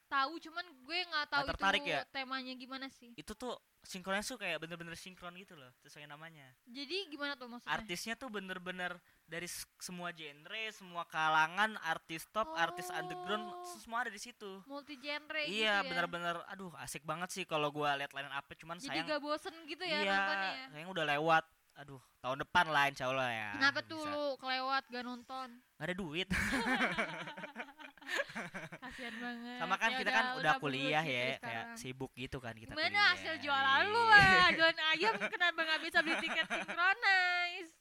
Tahu 0.06 0.32
cuman 0.38 0.64
gue 0.86 0.98
nggak 1.02 1.26
tahu 1.34 1.46
tertarik 1.50 1.82
itu 1.82 1.90
ya? 1.90 2.02
temanya 2.14 2.54
gimana 2.54 2.86
sih. 2.86 3.10
Itu 3.18 3.34
tuh 3.34 3.58
synchronize 3.82 4.26
tuh 4.26 4.38
kayak 4.38 4.58
bener-bener 4.62 4.94
sinkron 4.98 5.34
gitu 5.38 5.54
loh, 5.54 5.70
sesuai 5.82 6.06
namanya. 6.10 6.46
Jadi 6.66 7.06
gimana 7.10 7.34
tuh 7.38 7.46
maksudnya? 7.46 7.74
Artisnya 7.74 8.14
tuh 8.18 8.30
bener-bener 8.30 8.98
dari 9.26 9.46
semua 9.78 10.10
genre, 10.10 10.62
semua 10.70 11.06
kalangan, 11.06 11.74
artis 11.82 12.26
top, 12.30 12.50
artis 12.54 12.90
underground, 12.90 13.46
Oh. 13.46 13.78
semua 13.82 14.06
ada 14.06 14.10
di 14.10 14.18
situ. 14.22 14.62
Multi 14.66 14.98
genre 14.98 15.42
gitu 15.46 15.58
iya, 15.58 15.82
ya. 15.82 15.86
bener-bener 15.86 16.38
aduh 16.50 16.70
asik 16.82 17.02
banget 17.06 17.30
sih 17.30 17.42
kalau 17.46 17.70
gua 17.70 17.94
lihat 17.98 18.10
line 18.14 18.30
up 18.30 18.46
cuman 18.58 18.78
Jadi 18.78 18.90
sayang 18.90 19.06
gak 19.10 19.22
bosen 19.22 19.54
gitu 19.66 19.82
ya 19.86 20.02
iya, 20.02 20.14
nontonnya 20.14 20.50
ya. 20.50 20.66
sayang 20.70 20.90
udah 20.90 21.06
lewat. 21.18 21.44
Aduh, 21.76 22.00
tahun 22.24 22.40
depan 22.40 22.72
lah 22.72 22.88
insya 22.88 23.04
Allah 23.12 23.28
ya. 23.28 23.50
Kenapa 23.52 23.84
tuh 23.84 24.00
lu 24.00 24.32
kelewat 24.40 24.82
gak 24.88 25.04
nonton? 25.04 25.48
Gak 25.76 25.84
ada 25.84 25.94
duit. 25.94 26.24
Kasian 28.82 29.14
banget. 29.16 29.58
Sama 29.58 29.74
kan 29.74 29.90
Ya 29.90 29.98
kita 29.98 30.10
kan 30.10 30.24
udah 30.34 30.52
nabung 30.52 30.60
dulu 30.62 30.64
kuliah 30.68 31.00
ya, 31.00 31.06
dari 31.06 31.34
kayak 31.36 31.36
sekarang. 31.64 31.76
sibuk 31.76 32.10
gitu 32.14 32.36
kan 32.38 32.54
kita 32.54 32.70
Gimana 32.70 32.86
kuliah. 32.88 33.06
hasil 33.12 33.34
jualan 33.38 33.82
lu 33.84 34.00
Iya. 34.00 34.10
lah? 34.12 34.48
Jualan 34.52 34.78
ayam 34.90 35.14
kenapa 35.26 35.60
gak 35.64 35.80
bisa 35.82 35.98
beli 36.00 36.16
tiket 36.20 36.46
synchronize? 36.46 37.72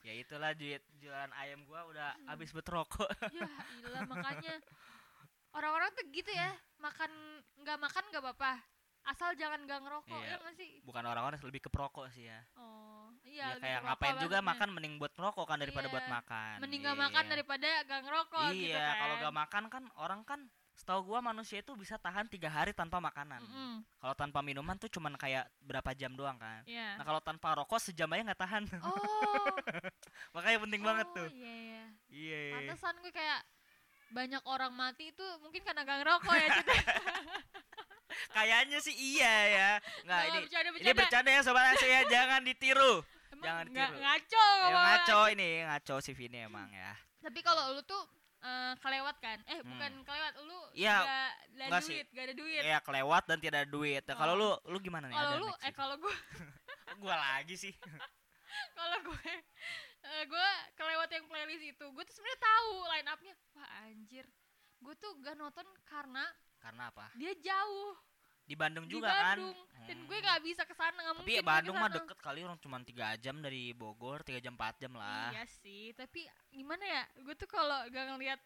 ya 0.00 0.14
itulah 0.14 0.52
duit 0.52 0.78
jualan 0.96 1.30
ayam 1.34 1.60
gua 1.62 1.82
udah 1.84 2.14
Hmm. 2.14 2.26
habis 2.28 2.50
buat 2.50 2.62
rokok. 2.64 3.10
ya 3.28 3.42
ilah 3.82 4.02
makanya 4.12 4.54
orang-orang 5.50 5.90
tuh 5.92 6.06
gitu 6.10 6.30
ya 6.30 6.46
makan 6.78 7.10
nggak 7.58 7.74
makan 7.76 8.04
nggak 8.06 8.22
apa-apa 8.22 8.52
asal 9.04 9.34
jangan 9.34 9.58
nggak 9.60 9.82
ngerokok 9.82 10.14
Iya. 10.16 10.30
ya 10.30 10.36
nggak 10.38 10.54
sih 10.54 10.70
Bukan 10.80 11.02
orang-orang 11.02 11.42
lebih 11.42 11.58
ke 11.60 11.66
perokok 11.68 12.06
sih 12.08 12.26
ya. 12.26 12.38
oh 12.54 12.94
Ya, 12.94 12.95
iya 13.26 13.46
lebih 13.52 13.62
kayak 13.62 13.80
ngapain 13.82 14.14
juga 14.16 14.38
maksudnya. 14.38 14.48
makan 14.48 14.68
mending 14.72 14.94
buat 14.96 15.12
merokok 15.12 15.44
kan 15.44 15.58
daripada 15.58 15.86
Iya. 15.86 15.92
buat 15.92 16.06
makan. 16.08 16.54
mending 16.62 16.82
makan 16.86 17.22
Iya. 17.22 17.30
daripada 17.30 17.68
gak 17.82 18.00
ngerokok 18.02 18.46
Iya, 18.46 18.54
gitu 18.56 18.78
kan 18.78 18.94
kalau 18.96 19.14
gak 19.18 19.34
makan 19.36 19.64
kan 19.66 19.84
orang 19.96 20.20
kan 20.22 20.40
setahu 20.72 21.00
gua 21.06 21.20
manusia 21.20 21.58
itu 21.58 21.72
bisa 21.72 21.96
tahan 21.96 22.28
tiga 22.28 22.46
hari 22.46 22.70
tanpa 22.70 23.00
makanan. 23.00 23.40
Mm-mm. 23.40 23.80
Kalau 23.96 24.12
tanpa 24.12 24.44
minuman 24.44 24.76
tuh 24.76 24.86
cuman 24.86 25.16
kayak 25.16 25.48
berapa 25.58 25.90
jam 25.92 26.12
doang 26.12 26.36
kan. 26.36 26.60
Iya. 26.68 27.00
Nah 27.00 27.04
kalau 27.04 27.18
tanpa 27.18 27.56
rokok 27.56 27.80
sejam 27.80 28.12
aja 28.12 28.22
nggak 28.22 28.40
tahan. 28.40 28.62
oh 28.84 28.92
Makanya 30.36 30.58
penting 30.62 30.82
banget 30.84 31.06
oh, 31.08 31.14
tuh. 31.16 31.28
iya 31.32 31.56
iya 31.56 31.82
Iya. 32.12 32.40
pantesan 32.60 32.94
gue 33.00 33.08
kayak 33.10 33.40
banyak 34.06 34.42
orang 34.44 34.70
mati 34.70 35.10
itu 35.10 35.26
mungkin 35.42 35.60
karena 35.60 35.82
gak 35.82 35.98
ngerokok 35.98 36.34
ya 36.36 36.48
Cita. 36.54 36.74
Kayaknya 38.32 38.78
sih 38.78 38.94
iya 38.94 39.34
ya. 39.48 39.70
Nggak 40.04 40.20
ini 40.22 40.38
bercanda, 40.38 40.60
ini 40.62 40.72
bercanda. 40.76 40.98
bercanda 41.00 41.30
ya 41.32 41.40
sobat 41.42 41.64
Asia 41.74 41.88
ya, 41.88 42.00
jangan 42.06 42.40
ditiru. 42.44 42.94
Emang 43.36 43.44
jangan 43.44 43.64
nggak- 43.68 43.90
tiru. 43.90 44.00
ngaco 44.00 44.46
Ya, 44.48 44.78
ngaco 44.78 45.20
ini, 45.28 45.50
ngaco 45.62 45.94
si 45.98 46.12
Vini 46.12 46.38
emang 46.40 46.68
ya. 46.70 46.92
tapi 47.18 47.40
kalau 47.40 47.70
lu 47.70 47.82
tuh 47.82 48.00
eh, 48.38 48.72
kelewat 48.78 49.16
kan 49.18 49.38
eh 49.44 49.58
Hmm. 49.58 49.68
bukan 49.68 49.92
kelewat 50.02 50.32
lu 50.40 50.58
Iya, 50.72 50.96
gak 51.66 51.82
sih. 51.82 51.98
duit 51.98 52.08
gak 52.10 52.24
ada 52.24 52.34
duit 52.34 52.62
Iya 52.62 52.78
kelewat 52.80 53.22
dan 53.24 53.38
tidak 53.38 53.58
ada 53.60 53.70
duit. 53.70 54.02
Nah, 54.02 54.14
Kalau 54.14 54.34
Oh. 54.34 54.38
lu 54.38 54.48
lu 54.70 54.78
gimana 54.78 55.04
nih? 55.04 55.14
kalau 55.14 55.28
Ada 55.28 55.38
lu 55.38 55.50
eh 55.58 55.72
kalau 55.74 55.94
gue 55.96 56.14
gua 57.02 57.16
lagi 57.18 57.56
sih. 57.56 57.74
kalau 58.72 58.98
gue 59.02 59.32
eh, 60.06 60.22
gue 60.24 60.48
kelewat 60.74 61.08
yang 61.10 61.26
playlist 61.26 61.64
itu 61.66 61.86
gue 61.86 62.04
tuh 62.04 62.14
sebenarnya 62.14 62.40
tahu 62.40 62.70
line 62.86 63.08
upnya 63.10 63.34
wah 63.52 63.68
anjir 63.82 64.24
gue 64.78 64.94
tuh 64.96 65.12
gak 65.18 65.34
nonton 65.34 65.66
karena 65.84 66.24
Karena 66.56 66.82
apa? 66.88 67.10
dia 67.14 67.32
jauh 67.36 67.92
Di 68.46 68.54
Bandung 68.54 68.86
di 68.86 68.92
juga 68.92 69.10
Bandung 69.10 69.52
kan. 69.52 69.84
dan 69.84 69.98
gue 70.00 70.18
nggak 70.18 70.40
bisa 70.40 70.62
ke 70.62 70.72
sana 70.72 70.94
nggak 70.94 71.12
Tapi 71.12 71.20
mungkin 71.20 71.34
gue 71.36 71.42
Bandung 71.44 71.76
mah 71.76 71.90
deket 71.90 72.18
kali 72.18 72.40
orang 72.40 72.58
cuma 72.58 72.78
tiga 72.80 73.14
jam 73.16 73.36
dari 73.38 73.70
Bogor, 73.72 74.22
tiga 74.22 74.38
jam 74.38 74.54
4 74.54 74.78
jam 74.78 74.92
lah. 74.92 75.30
iya 75.30 75.44
sih 75.52 75.90
tapi 75.92 76.22
gimana 76.48 76.82
ya 76.82 77.02
gue 77.16 77.34
tuh 77.34 77.46
kalau 77.46 77.82
gak 77.86 78.06
ngeliat 78.08 78.40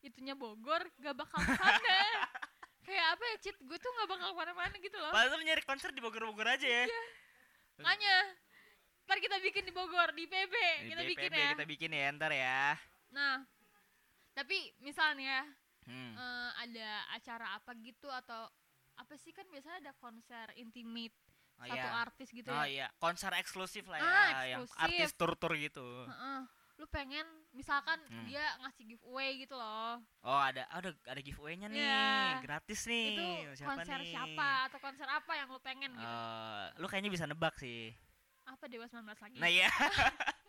itunya 0.00 0.32
Bogor 0.32 0.80
gak 0.96 1.14
bakal 1.14 1.36
ke 1.36 1.52
sana 1.54 1.96
kayak 2.86 3.06
apa 3.12 3.24
ya 3.26 3.36
Cit 3.40 3.56
gue 3.58 3.76
tuh 3.76 3.90
gak 3.92 4.08
bakal 4.08 4.28
ke 4.30 4.36
mana-mana 4.38 4.74
gitu 4.74 4.96
loh 4.96 5.10
Padahal 5.10 5.42
nyari 5.42 5.62
konser 5.62 5.90
di 5.90 6.00
Bogor-Bogor 6.00 6.48
aja 6.48 6.64
ya. 6.64 6.84
makanya 7.76 8.14
ntar 9.04 9.18
kita 9.18 9.36
bikin 9.38 9.62
di 9.62 9.72
Bogor 9.72 10.10
di 10.10 10.24
PB 10.24 10.54
Di 10.80 10.88
kita 10.88 11.02
bikin 11.04 11.28
BPB 11.28 11.36
ya 11.36 11.50
kita 11.52 11.66
bikin 11.66 11.90
ya 11.90 12.06
ntar 12.14 12.32
ya. 12.32 12.72
nah 13.10 13.44
tapi 14.32 14.56
misalnya 14.78 15.44
Hmm. 15.86 16.12
eh, 16.12 16.50
ada 16.58 16.88
acara 17.14 17.54
apa 17.54 17.70
gitu 17.78 18.10
atau 18.10 18.50
apa 18.96 19.14
sih 19.14 19.30
kan 19.30 19.44
biasanya 19.46 19.76
ada 19.80 19.92
konser 19.94 20.46
intimate 20.54 21.14
Oh, 21.56 21.64
satu 21.64 21.72
iya. 21.80 21.92
artis 21.98 22.28
gitu 22.30 22.48
Oh 22.48 22.60
ya 22.60 22.68
iya, 22.68 22.86
konser 22.96 23.32
eksklusif 23.32 23.84
lah 23.86 23.96
ya, 23.96 24.04
Ah, 24.04 24.44
yang 24.46 24.60
eksklusif. 24.62 24.82
artis 24.82 25.10
tur-tur 25.14 25.52
gitu. 25.56 26.04
Heeh. 26.04 26.40
lu 26.76 26.84
pengen 26.86 27.24
misalkan 27.50 27.96
Hmm. 28.04 28.28
dia 28.28 28.44
ngasih 28.58 28.84
giveaway 28.86 29.40
gitu 29.40 29.56
loh 29.56 29.96
Oh 30.20 30.36
ada, 30.38 30.68
ada 30.68 30.92
ada 31.02 31.16
giveaway-nya 31.18 31.66
nih, 31.66 31.80
Iya. 31.80 32.44
gratis 32.44 32.84
nih. 32.84 33.06
itu 33.10 33.24
siapa 33.56 33.72
konser 33.74 33.96
nih? 33.96 34.12
siapa 34.12 34.48
atau 34.68 34.78
konser 34.78 35.08
apa 35.08 35.32
yang 35.32 35.48
lu 35.48 35.56
pengen 35.58 35.88
gitu 35.90 36.04
Eh, 36.04 36.64
lu 36.76 36.84
kayaknya 36.84 37.08
bisa 37.08 37.24
nebak 37.24 37.56
sih. 37.56 37.96
apa 38.44 38.64
Dewa 38.66 38.84
19 38.84 39.16
lagi 39.16 39.36
Nah 39.38 39.48
iya. 39.48 39.72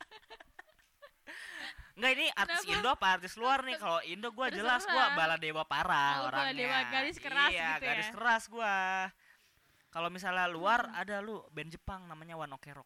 Enggak 1.97 2.11
ini 2.13 2.25
artis 2.31 2.61
Kenapa? 2.61 2.73
Indo 2.77 2.89
apa 2.91 3.07
artis 3.11 3.33
luar 3.35 3.59
nih? 3.61 3.75
Kalau 3.75 3.99
Indo 4.03 4.29
gua 4.29 4.47
jelas 4.47 4.85
Terserah. 4.85 5.09
gua 5.09 5.17
bala 5.17 5.35
dewa 5.35 5.63
parah 5.65 6.13
Oh, 6.21 6.27
orangnya. 6.29 6.53
Baladewa 6.53 6.79
garis 6.87 7.17
keras 7.17 7.49
iya, 7.49 7.67
gitu 7.67 7.81
ya? 7.81 7.89
garis 7.89 8.09
keras 8.11 8.43
gua. 8.47 8.75
Kalau 9.87 10.09
misalnya 10.09 10.45
luar 10.45 10.85
Hmm. 10.85 10.99
ada 10.99 11.15
lu 11.19 11.41
band 11.49 11.69
Jepang 11.69 12.05
namanya 12.05 12.37
One 12.37 12.53
Ok 12.53 12.69
Rock. 12.71 12.85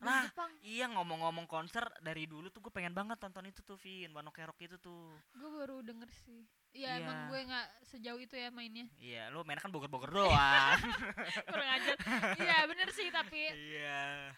Nah, 0.00 0.24
Jepang 0.24 0.52
iya 0.60 0.84
ngomong-ngomong 0.86 1.44
konser 1.44 1.80
dari 1.98 2.24
dulu 2.24 2.48
tuh 2.48 2.60
gue 2.60 2.68
pengen 2.70 2.92
banget 2.92 3.16
tonton 3.16 3.44
itu 3.44 3.60
tuh 3.60 3.76
Vin, 3.76 4.08
One 4.10 4.26
Ok 4.26 4.36
Rock 4.42 4.60
itu 4.62 4.76
tuh. 4.78 5.16
gue 5.30 5.50
baru 5.54 5.80
denger 5.80 6.08
sih 6.10 6.44
Iya 6.72 6.88
Iya. 6.90 7.00
emang 7.00 7.18
gue 7.28 7.40
nggak 7.42 7.66
sejauh 7.84 8.18
itu 8.18 8.34
ya 8.34 8.48
mainnya 8.50 8.84
Iya, 8.94 9.30
lu 9.30 9.40
main 9.42 9.56
kan 9.56 9.68
Bogor-Bogor 9.68 10.10
doang. 10.10 10.76
kurang 11.48 11.68
ajar 11.72 11.96
iya 12.36 12.66
bener 12.66 12.88
sih 12.90 13.08
tapi 13.08 13.48
iya. 13.48 14.34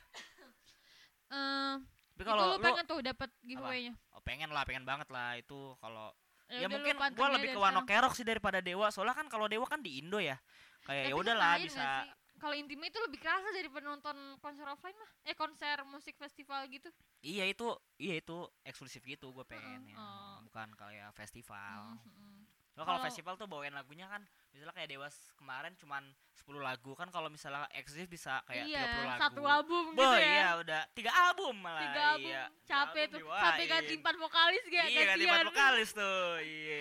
eh 1.28 1.74
Tapi 2.16 2.24
kalau 2.24 2.56
lu 2.56 2.64
pengen 2.64 2.84
tuh 2.88 2.98
dapat 3.04 3.28
giveaway-nya 3.44 3.92
oh, 4.16 4.22
pengen 4.24 4.48
lah, 4.48 4.64
pengen 4.64 4.88
banget 4.88 5.08
lah 5.12 5.36
itu 5.36 5.76
kalau 5.84 6.16
ya, 6.48 6.64
lu 6.64 6.80
mungkin 6.80 6.96
gua 7.12 7.28
lebih 7.36 7.52
ke 7.52 7.60
dari 7.60 7.60
One 7.60 7.76
sekarang. 7.76 7.84
Ok 7.84 8.02
Rock 8.08 8.14
sih 8.16 8.24
daripada 8.24 8.58
Dewa. 8.64 8.88
Soalnya 8.88 9.14
kan 9.20 9.28
kalau 9.28 9.46
Dewa 9.52 9.68
kan 9.68 9.84
di 9.84 10.00
Indo 10.00 10.16
ya. 10.16 10.40
Kayak 10.88 11.12
ya 11.12 11.14
udahlah 11.14 11.60
bisa 11.60 12.08
kalau 12.36 12.54
intimate 12.56 12.92
itu 12.92 13.00
lebih 13.00 13.18
kerasa 13.20 13.48
daripada 13.52 13.88
nonton 13.88 14.16
konser 14.44 14.68
offline 14.68 14.96
mah 14.96 15.10
eh 15.24 15.32
konser 15.32 15.80
musik 15.88 16.16
festival 16.20 16.68
gitu 16.68 16.92
Iya 17.24 17.48
itu, 17.48 17.66
iya 17.96 18.20
itu 18.20 18.44
eksklusif 18.62 19.02
gitu 19.02 19.32
gue 19.32 19.42
pengen 19.48 19.88
Heeh, 19.88 19.96
ya. 19.96 19.98
oh. 19.98 20.38
Bukan 20.46 20.68
kayak 20.76 21.10
festival. 21.16 21.96
Mm, 22.04 22.12
mm. 22.12 22.40
Lo 22.76 22.84
kalau 22.84 22.94
Kalau- 22.94 23.06
festival 23.06 23.34
tuh 23.34 23.46
bawain 23.46 23.72
lagunya 23.72 24.04
kan 24.04 24.20
misalnya 24.50 24.72
kayak 24.72 24.90
Dewas 24.90 25.16
kemarin 25.34 25.72
cuman 25.74 26.04
10 26.34 26.60
lagu 26.60 26.92
kan 26.92 27.08
kalau 27.08 27.26
misalnya 27.26 27.64
eksklusif 27.72 28.04
bisa 28.06 28.44
kayak 28.44 28.64
iya 28.64 28.84
30 28.86 29.04
lagu. 29.06 29.20
satu 29.22 29.42
album 29.44 29.84
Boh, 29.90 30.04
gitu 30.06 30.16
ya 30.18 30.28
iya 30.30 30.48
udah 30.56 30.82
tiga 30.92 31.12
album 31.14 31.54
malah. 31.58 31.82
tiga 31.82 32.02
album 32.10 32.30
iya. 32.30 32.44
Capek 32.62 33.04
album 33.06 33.16
tuh 33.18 33.20
sampai 33.34 33.64
ganti 33.66 33.94
empat 33.94 34.14
vokalis 34.16 34.64
gak 34.66 34.84
Iya, 34.86 35.02
ganti 35.06 35.24
empat 35.24 35.44
vokalis 35.46 35.90
tuh. 35.90 36.28
Iya. 36.38 36.80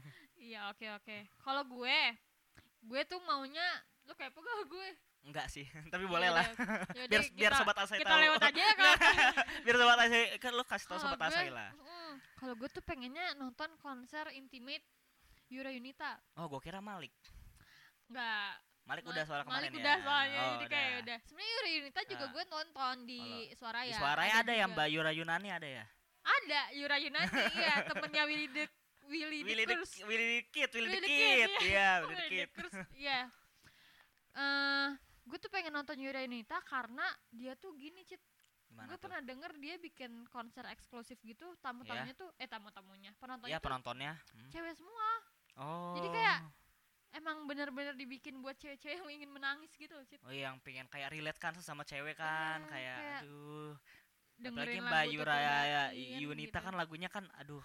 iya 0.46 0.60
oke 0.66 0.86
oke 0.94 1.16
kalau 1.38 1.62
gue 1.62 1.98
gue 2.82 3.00
tuh 3.04 3.20
maunya 3.22 3.64
lu 4.02 4.12
kepo 4.12 4.40
gak 4.40 4.64
gue 4.66 4.88
Enggak 5.24 5.48
sih, 5.48 5.64
tapi 5.88 6.04
boleh 6.04 6.28
lah. 6.28 6.44
Yaudah, 6.92 7.08
Biar 7.08 7.22
biar 7.32 7.48
kita- 7.48 7.56
sobat 7.58 7.76
Asai 7.78 7.96
kita 7.96 8.12
tahu. 8.12 8.20
lewat 8.22 8.40
aja 8.44 8.60
ya 8.60 8.74
kan 8.74 8.92
biar 9.60 9.76
sobat 9.78 9.98
Asai 9.98 10.22
kan 10.36 10.52
lu 10.52 10.60
kasih 10.62 10.86
tahu 10.86 10.92
Kalau 10.94 11.04
sobat 11.06 11.18
gue- 11.22 11.32
Asai 11.32 11.48
lah. 11.48 11.70
mm, 11.72 12.12
kalau 12.34 12.54
gue 12.54 12.68
tuh 12.68 12.82
pengennya 12.82 13.32
nonton 13.34 13.72
konser 13.78 14.28
intimate 14.30 14.84
Yura 15.54 15.70
Yunita 15.70 16.18
Oh, 16.34 16.46
gua 16.46 16.58
kira 16.58 16.78
Malik. 16.80 17.14
nggak 18.04 18.50
Malik 18.84 19.00
Ma- 19.00 19.10
udah 19.10 19.24
soal 19.24 19.40
kemarin 19.42 19.56
Malik 19.56 19.70
ya. 19.70 19.80
udah 19.80 19.96
soalnya 19.98 20.38
Oh, 20.38 20.50
jadi 20.52 20.66
kayak 20.68 20.92
udah 21.00 21.18
sebenarnya 21.24 21.52
Yura 21.54 21.68
Yunita 21.70 22.00
juga 22.04 22.20
Ah. 22.20 22.30
gue 22.30 22.44
nonton 22.46 22.94
di 23.04 23.20
Kalau 23.20 23.56
Suaraya 23.56 23.86
Di 23.86 23.94
suaranya 23.96 24.36
ada, 24.36 24.52
ya 24.52 24.58
juga. 24.60 24.70
Mbak 24.70 24.86
Yura 24.90 25.10
Yunani 25.12 25.48
ada 25.50 25.68
ya? 25.70 25.84
ada 26.22 26.60
Yura 26.72 26.96
Yunani 26.98 27.28
iya 27.60 27.74
temennya 27.84 28.22
Willy 28.24 28.48
the 28.50 28.64
Willy, 29.04 29.38
Willy 29.42 29.64
the 29.64 29.76
Kurs. 29.76 29.92
Willy 30.02 30.26
the 30.34 30.44
Kid, 30.48 30.70
Willy 30.72 30.88
Willy 30.90 31.00
the 31.00 31.08
Kid. 31.10 31.50
Iya, 31.62 31.88
Willy 32.00 32.16
the 32.16 32.24
Kid. 32.26 32.48
Iya 32.94 33.20
Eh, 34.34 34.88
gue 35.24 35.38
tuh 35.38 35.46
pengen 35.48 35.70
nonton 35.72 35.94
Yura 35.94 36.20
Yunita 36.20 36.58
karena 36.62 37.04
dia 37.30 37.54
tuh 37.54 37.72
gini 37.74 38.02
cit 38.02 38.18
gue 38.66 38.98
pernah 38.98 39.22
denger 39.22 39.54
dia 39.56 39.78
bikin 39.78 40.10
konser 40.26 40.66
eksklusif 40.66 41.14
gitu 41.22 41.46
tamu-tamunya 41.60 42.10
tuh 42.12 42.26
eh 42.34 42.44
tamu-tamunya 42.44 43.14
penontonnya 43.14 43.48
Ya 43.48 43.56
tuh 43.56 43.64
penontonnya. 43.64 44.18
Hmm. 44.34 44.50
cewek 44.50 44.74
semua 44.74 45.08
Oh. 45.56 45.94
kayak 46.10 46.40
emang 47.12 47.46
bener-bener 47.46 47.94
dibikin 47.94 48.42
buat 48.42 48.56
cewek-cewek 48.56 48.98
yang 48.98 49.10
ingin 49.12 49.30
menangis 49.30 49.70
gitu 49.72 49.94
loh 49.94 50.02
Oh 50.22 50.30
iya, 50.30 50.50
yang 50.50 50.58
pengen 50.58 50.86
kayak 50.86 51.08
relate 51.08 51.38
kan 51.38 51.54
sama 51.56 51.82
cewek 51.82 52.14
kan, 52.14 52.58
Iya, 52.60 52.68
kayak, 52.68 52.96
kayak 52.96 53.20
aduh. 53.22 53.72
Apalagi 54.34 54.42
dengerin 54.42 54.82
Mbak 54.82 54.90
lagu 54.98 55.14
Yura 55.14 55.36
ya, 55.36 55.54
Batin 55.94 56.18
Yunita 56.18 56.58
gitu. 56.58 56.66
kan 56.66 56.74
lagunya 56.74 57.08
kan 57.08 57.24
aduh. 57.38 57.62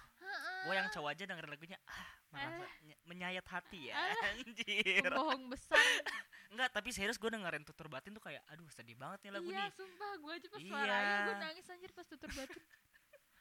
Gue 0.59 0.73
yang 0.75 0.85
cowok 0.87 1.09
aja 1.09 1.23
dengerin 1.25 1.49
lagunya 1.49 1.77
ah 1.83 2.05
merasa 2.29 2.61
ny- 2.83 3.01
menyayat 3.05 3.45
hati 3.47 3.89
ya. 3.89 3.97
Ah. 3.97 4.37
Anjir. 4.37 5.01
pembohong 5.01 5.49
besar 5.49 5.81
Enggak, 6.53 6.69
tapi 6.69 6.89
serius 6.89 7.17
gue 7.17 7.25
dengerin 7.25 7.61
tutur 7.61 7.89
batin 7.89 8.09
tuh 8.11 8.21
kayak 8.21 8.41
aduh 8.45 8.69
sedih 8.69 8.93
banget 8.93 9.21
nih 9.23 9.31
lagu 9.31 9.49
iya 9.49 9.65
nih. 9.65 9.73
sumpah 9.73 10.11
gue 10.13 10.31
aja 10.31 10.47
pas 10.47 10.59
Iya. 10.59 10.69
suaranya 10.69 11.17
gue 11.19 11.35
nangis 11.39 11.65
anjir 11.67 11.91
pas 11.91 12.05
tutur 12.05 12.29
batin 12.31 12.61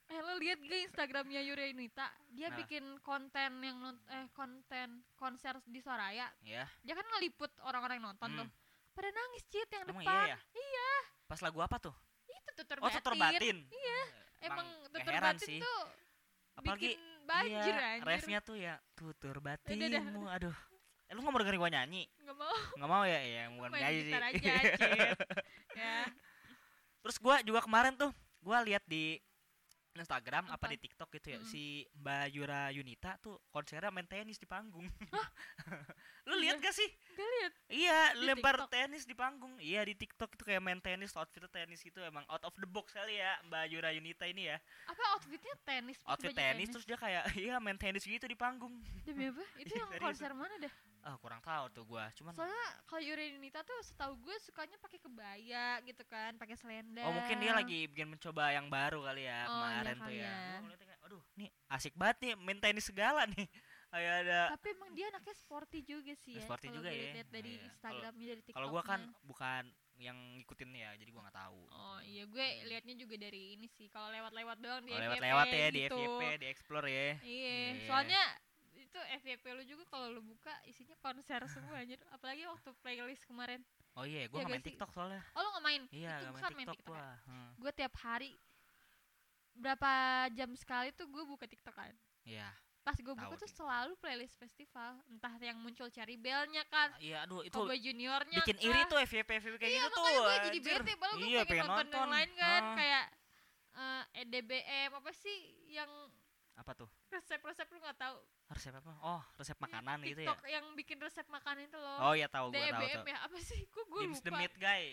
eh 0.09 0.18
lo 0.18 0.33
lihat 0.37 0.59
gak 0.59 0.81
instagramnya 0.87 1.40
Yura 1.42 1.68
Yunita 1.68 2.09
dia 2.31 2.49
Nah. 2.49 2.57
bikin 2.57 2.85
konten 3.01 3.51
yang 3.61 3.77
eh 4.09 4.27
konten 4.33 4.88
konser 5.14 5.61
di 5.64 5.79
Soraya 5.79 6.33
Ya. 6.40 6.64
dia 6.81 6.94
kan 6.97 7.05
ngeliput 7.07 7.53
orang-orang 7.61 8.01
yang 8.01 8.09
nonton 8.09 8.29
Hmm. 8.29 8.38
tuh 8.40 8.49
pada 8.92 9.09
nangis 9.09 9.44
cit 9.47 9.68
yang 9.68 9.85
Emang 9.85 10.01
depan 10.01 10.27
iya 10.27 10.37
ya? 10.57 10.97
Pas 11.25 11.38
lagu 11.38 11.61
apa 11.61 11.77
tuh? 11.79 11.94
itu 12.27 12.51
tutur 12.57 12.81
Oh, 12.81 12.88
tutur 12.88 13.14
batin. 13.14 13.57
Iya, 13.68 14.01
emang 14.42 14.64
Emang 14.64 14.68
tutur 14.90 15.12
batin 15.14 15.38
sih. 15.38 15.61
tuh 15.61 15.83
Apalagi 16.57 16.88
bikin 16.90 17.01
banjir 17.23 17.53
iya, 17.71 17.88
anjir 17.94 18.09
refnya 18.09 18.38
tuh 18.40 18.57
ya 18.57 18.75
tutur 18.94 19.37
batinmu. 19.38 20.25
Aduh. 20.27 20.57
Eh, 21.07 21.12
lu 21.12 21.21
gak 21.21 21.31
mau 21.31 21.40
dengerin 21.40 21.57
gue 21.59 21.71
nyanyi? 21.71 22.03
nggak 22.21 22.37
mau 22.37 22.57
Nggak 22.75 22.90
mau 22.90 23.03
ya? 23.05 23.21
Iya, 23.23 23.42
bukan 23.51 23.68
main 23.71 23.81
nyanyi 23.81 24.01
sih. 24.03 24.12
aja 24.12 24.53
ya 25.81 25.94
Terus 27.01 27.16
gua 27.16 27.40
juga 27.40 27.61
kemarin 27.62 27.94
tuh 27.94 28.11
gua 28.40 28.61
lihat 28.61 28.83
di 28.85 29.16
Instagram 29.99 30.45
apa, 30.47 30.57
Apa? 30.57 30.67
di 30.69 30.79
TikTok 30.79 31.09
gitu 31.13 31.29
ya 31.29 31.39
Mm. 31.39 31.45
si 31.45 31.63
Mbak 31.95 32.25
Yura 32.33 32.63
Yunita 32.69 33.17
tuh 33.19 33.39
konsernya 33.49 33.89
main 33.89 34.05
tenis 34.05 34.37
di 34.37 34.45
panggung. 34.45 34.87
Lu 36.25 36.35
Iya. 36.35 36.41
lihat 36.45 36.57
gak 36.61 36.73
sih? 36.73 36.89
gak 37.11 37.29
lihat 37.31 37.53
Iya, 37.69 37.99
Di 38.11 38.21
lempar 38.23 38.55
TikTok? 38.55 38.71
tenis 38.71 39.03
di 39.03 39.15
panggung. 39.15 39.55
Iya 39.59 39.81
di 39.83 39.95
TikTok 39.95 40.31
itu 40.31 40.45
kayak 40.45 40.61
main 40.61 40.79
tenis, 40.79 41.13
outfitnya 41.15 41.49
tenis 41.49 41.81
itu 41.83 41.99
emang 42.01 42.23
out 42.27 42.43
of 42.43 42.55
the 42.55 42.67
box 42.67 42.91
kali 42.91 43.17
ya 43.17 43.33
Mbak 43.45 43.65
Yura 43.69 43.91
Yunita 43.91 44.25
ini 44.25 44.47
ya. 44.47 44.57
apa 44.85 45.03
outfitnya 45.15 45.55
tenis 45.63 45.97
Outfit 46.05 46.31
baju 46.31 46.39
tenis 46.39 46.69
terus 46.69 46.85
dia 46.85 46.97
kayak 46.97 47.25
iya 47.41 47.57
main 47.59 47.77
tenis 47.77 48.03
gitu 48.03 48.25
di 48.25 48.35
panggung. 48.35 48.73
demi 49.03 49.27
apa 49.27 49.41
itu 49.57 49.73
yang 49.73 49.89
Serius. 49.89 50.05
konser 50.05 50.31
mana 50.33 50.55
dah 50.59 50.73
Ah 51.09 51.16
kurang 51.16 51.40
tahu 51.40 51.64
tuh 51.73 51.85
gua. 51.85 52.12
Cuman 52.12 52.37
soalnya 52.37 52.53
kalau 52.85 53.01
Yura 53.01 53.25
Yunita 53.25 53.64
tuh 53.64 53.81
setahu 53.81 54.12
gue 54.18 54.37
sukanya 54.38 54.77
pakai 54.77 55.01
kebaya 55.01 55.81
gitu 55.81 56.05
kan 56.05 56.37
pakai 56.37 56.53
selendang 56.53 57.09
Oh 57.09 57.16
mungkin 57.16 57.37
dia 57.38 57.53
lagi 57.55 57.88
bikin 57.88 58.05
mencoba 58.07 58.53
yang 58.53 58.68
baru 58.68 59.01
kali 59.03 59.25
ya 59.25 59.40
Oh, 59.42 59.57
iya 59.57 59.57
kemarin 59.81 59.94
tuh 59.94 60.05
kali 60.05 60.16
ya. 60.18 60.29
ya. 60.29 60.61
Aduh 61.03 61.23
nih 61.35 61.49
asik 61.66 61.97
banget 61.97 62.16
nih 62.21 62.33
main 62.37 62.59
tenis 62.59 62.85
segala 62.85 63.25
nih. 63.27 63.49
Kayak 63.88 64.14
ada 64.21 64.40
tapi 64.53 64.68
emang 64.68 64.90
dia 64.92 65.09
anaknya 65.09 65.33
sporty 65.35 65.81
juga 65.81 66.12
sih 66.14 66.37
ya 66.37 66.44
Sporty 66.44 66.68
juga 66.68 66.92
gue 66.92 67.01
ya. 67.01 67.12
lihat 67.16 67.29
dari 67.33 67.53
Iya. 67.57 67.64
Instagramnya 67.64 68.27
dari 68.29 68.40
TikToknya 68.44 68.57
Kalau 68.61 68.68
gua 68.68 68.83
kan 68.85 69.01
bukan 69.25 69.62
yang 69.99 70.14
ngikutin 70.37 70.71
ya, 70.71 70.90
jadi 70.94 71.09
gua 71.09 71.23
nggak 71.25 71.38
tahu. 71.40 71.61
oh 71.73 71.99
iya 72.05 72.23
gue 72.23 72.47
liatnya 72.68 72.94
juga 72.94 73.14
dari 73.18 73.57
ini 73.57 73.66
sih 73.66 73.88
kalau 73.88 74.12
lewat-lewat 74.12 74.57
doang 74.61 74.85
di 74.85 74.92
FYP 74.92 75.03
lewat-lewat 75.03 75.47
ya 75.49 75.66
di 75.66 75.81
gitu. 75.81 75.97
FYP, 75.97 76.23
di 76.37 76.47
explore 76.47 76.87
ya. 76.87 77.01
iya 77.18 77.49
Iya. 77.73 77.87
soalnya 77.88 78.23
itu 78.88 78.96
FYP 79.18 79.44
lu 79.53 79.62
juga 79.62 79.85
kalau 79.87 80.09
lu 80.09 80.22
buka 80.22 80.51
isinya 80.64 80.96
konser 80.98 81.44
semua 81.46 81.77
anjir 81.85 82.01
apalagi 82.09 82.42
waktu 82.44 82.72
playlist 82.79 83.24
kemarin 83.24 83.61
Oh 83.92 84.03
iya, 84.03 84.24
gua 84.24 84.38
nggak 84.38 84.42
gak 84.42 84.48
main 84.48 84.61
sih? 84.61 84.68
TikTok 84.70 84.90
soalnya. 84.90 85.22
oh 85.29 85.40
lu 85.40 85.48
nggak 85.51 85.64
main 85.64 85.83
Iya, 85.90 86.12
itu 86.14 86.22
gue 86.22 86.31
main 86.31 86.40
kan 86.40 86.53
main 86.53 86.66
TikTok 86.66 86.77
TikTok 86.79 86.88
gua. 86.88 87.03
ya. 87.03 87.14
Hmm. 87.27 87.51
gue 87.55 87.72
tiap 87.74 87.94
hari 87.98 88.31
berapa 89.55 89.90
jam 90.33 90.51
sekali 90.55 90.88
tuh 90.92 91.07
gue 91.07 91.24
buka 91.24 91.44
TikTok 91.44 91.74
kan 91.74 91.94
Iya. 92.22 92.48
pas 92.81 92.94
gue 92.96 93.11
buka 93.12 93.35
tuh 93.37 93.51
selalu 93.51 93.92
playlist 93.98 94.33
festival 94.35 94.96
entah 95.07 95.35
yang 95.38 95.59
muncul 95.59 95.88
Cherry 95.88 96.16
Bell-nya 96.16 96.62
kan 96.66 96.94
Iya, 96.96 97.27
aduh 97.27 97.42
itu 97.42 97.53
Cowboy 97.53 97.77
Juniornya 97.77 98.38
bikin 98.40 98.57
kah. 98.57 98.64
iri 98.64 98.81
tuh 98.87 98.98
FYP 98.98 99.31
FYP 99.37 99.57
kayak 99.59 99.68
iya, 99.68 99.83
gitu 99.83 99.92
tuh. 99.92 100.05
makanya 100.05 100.20
gue 100.22 100.37
jadi 100.46 100.59
bete 100.62 100.92
gue 100.94 101.11
Iya, 101.20 101.40
pengen, 101.44 101.64
nonton, 101.66 101.87
yang 101.92 102.09
lain 102.09 102.31
kan 102.35 102.62
Ah. 102.62 102.74
kayak 102.74 103.05
eh 103.79 104.05
EDBM 104.20 104.90
apa 104.92 105.11
sih 105.12 105.38
yang 105.68 105.90
apa 106.59 106.73
tuh? 106.75 106.88
resep-resep 107.09 107.66
lu 107.68 107.79
nggak 107.79 107.97
tahu 107.97 108.18
Resep 108.49 108.75
apa? 108.75 108.92
Oh, 109.01 109.23
resep 109.35 109.55
makanan 109.57 110.03
gitu 110.03 110.21
ya. 110.21 110.29
TikTok 110.29 110.40
yang 110.44 110.64
bikin 110.75 110.99
resep 110.99 111.27
makanan 111.27 111.62
itu 111.64 111.77
loh 111.77 111.99
Oh 112.03 112.12
iya 112.12 112.27
tahu 112.27 112.51
gua 112.51 112.59
tahu 112.68 112.83
tuh. 112.83 113.07
ya 113.07 113.18
apa 113.21 113.38
sih 113.38 113.61
kok 113.64 113.85
gue 113.85 114.01
James 114.03 114.18
the 114.18 114.29
lupa 114.29 114.40
Meat 114.40 114.55
Guy. 114.57 114.85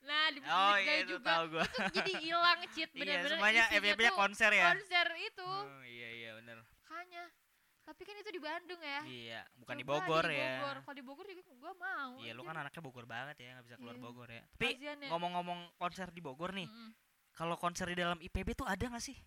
nah 0.00 0.24
di 0.26 0.38
Oh 0.40 0.48
Meat 0.48 0.80
Guy 0.80 0.80
iya 0.80 0.94
itu 0.96 1.12
juga 1.12 1.26
tahu 1.26 1.44
gua. 1.50 1.64
itu 1.64 1.80
jadi 1.92 2.12
hilang 2.18 2.60
cheat 2.68 2.90
Iya, 2.92 2.98
bener-bener 2.98 3.30
semuanya 3.34 3.62
isinya 3.62 3.80
FYP-nya 3.84 4.12
konser 4.14 4.50
ya. 4.50 4.66
konser 4.70 5.06
itu 5.14 5.44
Oh, 5.44 5.84
iya 5.84 6.08
iya 6.16 6.30
bener. 6.34 6.58
makanya 6.62 7.24
tapi 7.82 8.02
kan 8.02 8.14
itu 8.14 8.30
di 8.30 8.40
Bandung 8.40 8.78
ya 8.80 9.00
Iya, 9.02 9.40
bukan 9.56 9.74
di 9.74 9.82
Coba 9.82 9.92
Bogor 10.00 10.24
di 10.24 10.36
ya. 10.36 10.50
Bogor. 10.56 10.76
kalau 10.80 10.94
di 10.94 11.04
Bogor 11.04 11.26
juga 11.28 11.42
gue 11.50 11.72
mau 11.76 12.10
Iya, 12.16 12.32
lu 12.32 12.42
kan 12.42 12.56
anaknya 12.56 12.80
Bogor 12.80 13.04
banget 13.04 13.36
ya, 13.36 13.48
nggak 13.52 13.66
bisa 13.66 13.76
keluar 13.76 13.94
Iya. 13.94 14.02
Bogor 14.02 14.28
ya. 14.30 14.42
Tapi 14.48 14.66
ya. 14.78 14.92
ngomong-ngomong 15.06 15.58
konser 15.76 16.06
di 16.08 16.20
Bogor 16.20 16.50
nih, 16.52 16.64
Mm-mm. 16.64 16.90
kalau 17.32 17.54
konser 17.54 17.86
di 17.86 17.98
dalam 17.98 18.16
IPB 18.16 18.54
tuh 18.54 18.64
ada 18.64 18.80
nggak 18.80 19.02
sih? 19.02 19.18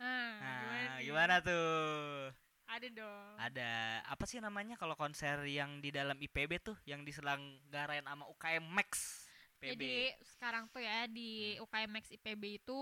Nah, 0.00 0.32
Nah, 0.40 0.96
nih? 0.98 1.04
gimana 1.06 1.34
tuh? 1.40 2.32
ada 2.66 2.88
dong 2.90 3.36
Ada 3.36 3.70
apa 4.08 4.24
sih 4.26 4.40
namanya 4.40 4.74
kalau 4.80 4.96
konser 4.96 5.44
yang 5.46 5.78
di 5.84 5.92
dalam 5.92 6.16
IPB 6.16 6.52
tuh 6.60 6.76
yang 6.88 7.04
diselenggarain 7.04 8.04
sama 8.04 8.24
UKM 8.32 8.64
Max 8.64 8.90
PB? 9.60 9.80
Jadi 9.80 9.94
sekarang 10.36 10.64
tuh 10.72 10.80
ya 10.80 11.04
di 11.08 11.56
UKM 11.60 11.90
Max 11.92 12.04
IPB 12.12 12.42
itu 12.60 12.80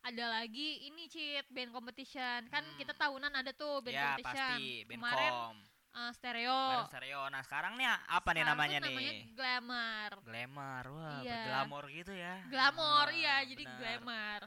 ada 0.00 0.24
lagi 0.40 0.88
ini 0.88 1.06
cheat 1.12 1.44
band 1.52 1.70
competition 1.76 2.40
kan 2.48 2.64
Hmm. 2.64 2.76
kita 2.80 2.92
tahunan 2.96 3.32
ada 3.36 3.52
tuh 3.52 3.84
band 3.84 3.94
ya 3.94 4.16
competition 4.16 4.56
pasti 4.58 4.86
kemarin 4.88 5.32
Bandcom, 5.32 5.56
uh, 5.92 6.10
stereo 6.16 6.60
bareng 6.72 6.88
stereo. 6.88 7.20
Nah 7.28 7.42
sekarang 7.44 7.72
nih 7.76 7.86
apa 8.08 8.30
nih 8.32 8.42
Sekarang 8.42 8.56
namanya 8.56 8.78
tuh 8.80 8.88
namanya 8.88 9.12
nih? 9.12 9.24
glamour 9.36 10.10
Glamour, 10.24 10.84
wah 10.96 11.18
Iya. 11.20 11.36
berglamor 11.36 11.84
gitu 11.92 12.12
ya. 12.16 12.34
glamour 12.48 13.06
Ah, 13.06 13.12
iya 13.12 13.34
jadi 13.44 13.64
benar. 13.64 13.76
glamour 13.78 14.40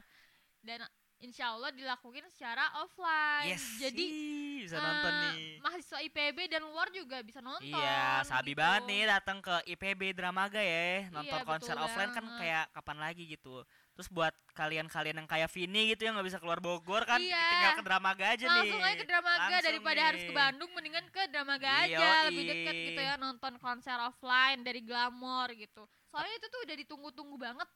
dan 0.64 0.80
insya 1.24 1.50
Allah 1.50 1.70
dilakuin 1.70 2.22
secara 2.28 2.68
offline 2.78 3.48
Yes, 3.48 3.64
jadi 3.78 4.04
ih, 4.04 4.62
bisa 4.62 4.76
nonton 4.76 5.08
uh, 5.10 5.20
nih. 5.26 5.56
mahasiswa 5.58 5.98
IPB 6.02 6.38
dan 6.46 6.62
luar 6.62 6.88
juga 6.90 7.18
bisa 7.20 7.40
nonton 7.40 7.64
Iya, 7.64 8.20
sabi 8.22 8.52
gitu. 8.52 8.60
banget 8.60 8.82
nih 8.84 9.00
datang 9.08 9.38
ke 9.40 9.54
IPB 9.66 10.12
Dramaga 10.12 10.60
ya, 10.60 11.08
nonton 11.10 11.34
Iya, 11.34 11.44
konser 11.44 11.76
offline 11.76 12.10
kan 12.10 12.22
banget. 12.22 12.38
kayak 12.38 12.64
kapan 12.70 12.98
lagi 12.98 13.24
gitu. 13.26 13.64
Terus 13.94 14.08
buat 14.08 14.34
kalian-kalian 14.52 15.16
yang 15.16 15.26
kayak 15.26 15.48
Vini 15.48 15.88
gitu 15.88 16.02
yang 16.02 16.14
nggak 16.14 16.26
bisa 16.26 16.38
keluar 16.38 16.58
Bogor 16.58 17.02
kan, 17.02 17.16
Iya. 17.16 17.46
tinggal 17.48 17.72
ke 17.74 17.84
Dramaga 17.84 18.24
aja 18.28 18.44
langsung 18.44 18.76
nih. 18.76 18.86
aja 18.86 18.96
ke 18.98 19.06
Dramaga 19.06 19.38
Langsung 19.40 19.64
daripada 19.64 20.00
harus 20.04 20.22
ke 20.22 20.28
nih. 20.28 20.36
Bandung 20.36 20.70
mendingan 20.70 21.06
ke 21.08 21.22
Dramaga 21.26 21.70
Iya, 21.82 21.96
aja 21.96 22.08
lebih 22.26 22.44
deket 22.44 22.74
Yoi. 22.74 22.86
gitu 22.86 23.00
ya 23.00 23.14
nonton 23.16 23.52
konser 23.56 23.96
offline 23.98 24.60
dari 24.60 24.80
Glamour 24.80 25.48
gitu 25.54 25.82
soalnya 26.04 26.34
itu 26.36 26.46
tuh 26.46 26.60
udah 26.62 26.76
ditunggu-tunggu 26.78 27.36
banget 27.36 27.66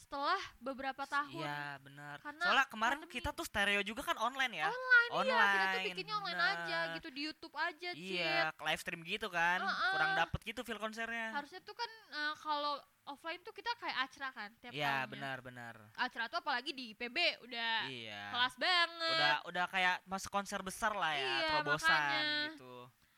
setelah 0.00 0.40
beberapa 0.58 1.04
tahun 1.04 1.44
Iya, 1.44 1.76
benar. 1.78 2.16
Karena 2.18 2.42
Soalnya 2.42 2.66
kemarin 2.66 2.98
pandemi. 2.98 3.14
kita 3.14 3.30
tuh 3.30 3.44
stereo 3.44 3.80
juga 3.80 4.00
kan 4.02 4.16
online 4.16 4.54
ya. 4.56 4.66
online, 4.66 5.10
iya 5.22 5.44
kita 5.46 5.66
tuh 5.68 5.80
bikinnya 5.86 6.16
online 6.16 6.40
aja 6.42 6.56
benar. 6.80 6.94
gitu 6.96 7.08
di 7.10 7.20
YouTube 7.22 7.54
aja 7.54 7.88
Iya, 7.92 8.34
Cit. 8.48 8.58
live 8.58 8.80
stream 8.80 9.00
gitu 9.02 9.28
kan. 9.28 9.60
Heeh. 9.60 9.92
Kurang 9.92 10.12
dapet 10.16 10.40
gitu 10.42 10.60
feel 10.62 10.76
konsernya. 10.76 11.28
harusnya 11.30 11.60
tuh 11.60 11.74
kan 11.74 11.90
eh, 12.10 12.34
kalau 12.36 12.74
offline 13.04 13.40
tuh 13.40 13.52
kita 13.52 13.70
kayak 13.76 13.98
acara 14.00 14.28
kan 14.30 14.50
tiap 14.56 14.72
Iya, 14.72 14.82
tahunnya. 14.82 15.06
benar-benar. 15.08 15.74
Acara 15.94 16.24
tuh 16.26 16.38
apalagi 16.38 16.70
di 16.70 16.84
IPB 16.90 17.16
udah 17.42 17.74
Iya. 17.86 18.22
kelas 18.30 18.54
banget. 18.56 19.14
Udah 19.14 19.36
udah 19.46 19.64
kayak 19.68 19.96
masuk 20.04 20.30
konser 20.30 20.60
besar 20.60 20.92
lah 20.92 21.12
ya, 21.12 21.20
Iya, 21.20 21.38
terobosan 21.52 21.90
makanya. 21.92 22.22
gitu. 22.50 22.74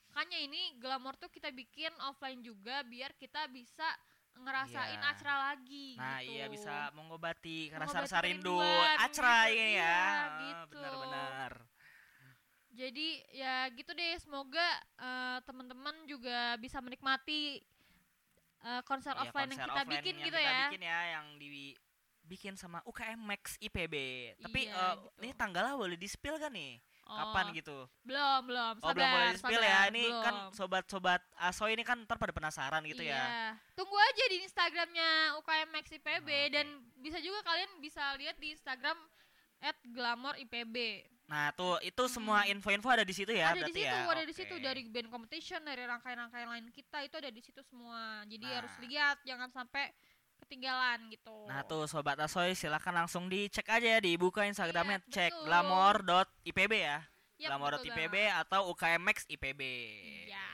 Makanya 0.09 0.39
ini 0.41 0.63
Glamour 0.77 1.17
tuh 1.17 1.29
kita 1.29 1.49
bikin 1.49 1.89
offline 2.03 2.41
juga 2.41 2.83
biar 2.83 3.15
kita 3.15 3.49
bisa 3.49 3.87
ngerasain 4.35 4.97
Iya. 4.97 5.11
acara 5.13 5.35
lagi 5.53 5.95
Nah, 5.95 6.19
gitu. 6.19 6.33
iya 6.33 6.45
bisa 6.49 6.75
mengobati 6.93 7.69
Mengobati 7.69 7.81
rasa-rasa 7.85 8.19
rindu 8.21 8.59
acara 8.97 9.37
gitu, 9.47 9.55
ini 9.55 9.71
ya. 9.73 9.77
iya, 9.77 9.97
Ah, 10.01 10.27
gitu. 10.41 10.77
Benar-benar. 10.77 11.53
Jadi 12.73 13.09
ya 13.31 13.69
gitu 13.69 13.93
deh 13.93 14.17
semoga 14.17 14.65
eh, 14.97 15.39
teman-teman 15.45 15.93
juga 16.09 16.57
bisa 16.57 16.81
menikmati 16.81 17.61
eh, 18.63 18.83
konser 18.87 19.13
Iya, 19.13 19.29
offline 19.29 19.51
yang 19.51 19.61
kita 19.61 19.75
offline 19.75 19.91
bikin 19.93 20.15
yang 20.15 20.25
gitu 20.25 20.39
kita 20.39 20.41
ya. 20.41 20.59
bikin 20.65 20.83
ya 20.83 21.01
yang 21.13 21.27
dibikin 21.37 22.55
sama 22.57 22.79
UKM 22.83 23.21
Max 23.21 23.61
IPB. 23.61 23.95
Tapi 24.41 24.61
Iya, 24.65 24.73
eh, 24.73 24.95
gitu. 24.97 25.09
ini 25.21 25.33
tanggalnya 25.35 25.77
boleh 25.77 25.99
di-spill 25.99 26.41
kan 26.41 26.49
nih? 26.49 26.81
Kapan 27.03 27.47
Oh, 27.51 27.55
gitu? 27.55 27.79
Belum, 28.07 28.41
belum. 28.49 28.75
Oh, 28.81 28.89
Sabar, 28.89 28.95
belum 28.97 29.09
boleh 29.13 29.29
di-spill 29.37 29.63
ya. 29.63 29.81
Ini 29.93 30.05
kan 30.23 30.35
belum. 30.35 30.55
sobat-sobat 30.57 31.21
Aso 31.37 31.67
ini 31.69 31.83
kan 31.85 31.99
ntar 32.07 32.17
pada 32.17 32.33
penasaran 32.33 32.81
gitu 32.89 33.05
ya. 33.05 33.21
Iya. 33.21 33.49
Tunggu 33.77 33.97
aja 33.99 34.25
di 34.33 34.37
Instagramnya 34.47 35.37
UKM 35.43 35.69
Max 35.75 35.85
IPB 35.93 36.29
Oke. 36.29 36.41
dan 36.55 36.67
bisa 37.03 37.19
juga 37.21 37.45
kalian 37.45 37.71
bisa 37.83 38.03
lihat 38.17 38.37
di 38.41 38.55
Instagram 38.55 38.97
@glamour_ipb. 39.93 40.77
Nah, 41.31 41.49
tuh 41.57 41.79
itu 41.81 42.03
semua 42.13 42.45
info-info 42.51 42.93
ada 42.93 43.07
di 43.07 43.15
situ 43.15 43.33
ya 43.33 43.55
ada 43.55 43.65
di 43.65 43.73
berarti 43.73 43.81
situ, 43.81 43.97
ya. 43.97 44.05
ada 44.11 44.25
di 44.27 44.35
situ 44.35 44.55
dari 44.61 44.81
band 44.85 45.09
competition, 45.09 45.61
dari 45.65 45.83
rangkaian-rangkaian 45.87 46.49
lain 46.51 46.67
kita 46.75 46.99
itu 47.09 47.15
ada 47.17 47.31
di 47.33 47.41
situ 47.41 47.63
semua. 47.65 48.21
Jadi 48.29 48.45
Nah. 48.45 48.55
harus 48.61 48.75
lihat, 48.85 49.17
jangan 49.25 49.49
sampai 49.49 49.95
ketinggalan 50.53 51.09
gitu. 51.09 51.33
Nah 51.49 51.65
tuh 51.65 51.89
sobat 51.89 52.21
Asoy 52.21 52.53
silakan 52.53 52.93
langsung 53.01 53.25
dicek 53.27 53.65
aja 53.67 53.97
ya 53.97 54.01
dibuka 54.01 54.45
Instagramnya 54.45 55.01
Iya, 55.01 55.09
cek 55.09 55.33
betul. 55.33 55.45
glamour.ipb 55.49 56.73
ya 56.77 56.99
Yap, 57.41 57.49
glamour.ipb 57.49 58.13
betul 58.13 58.41
atau 58.45 58.61
UKMX 58.71 59.17
IPB 59.27 59.61
Iya. 60.29 60.49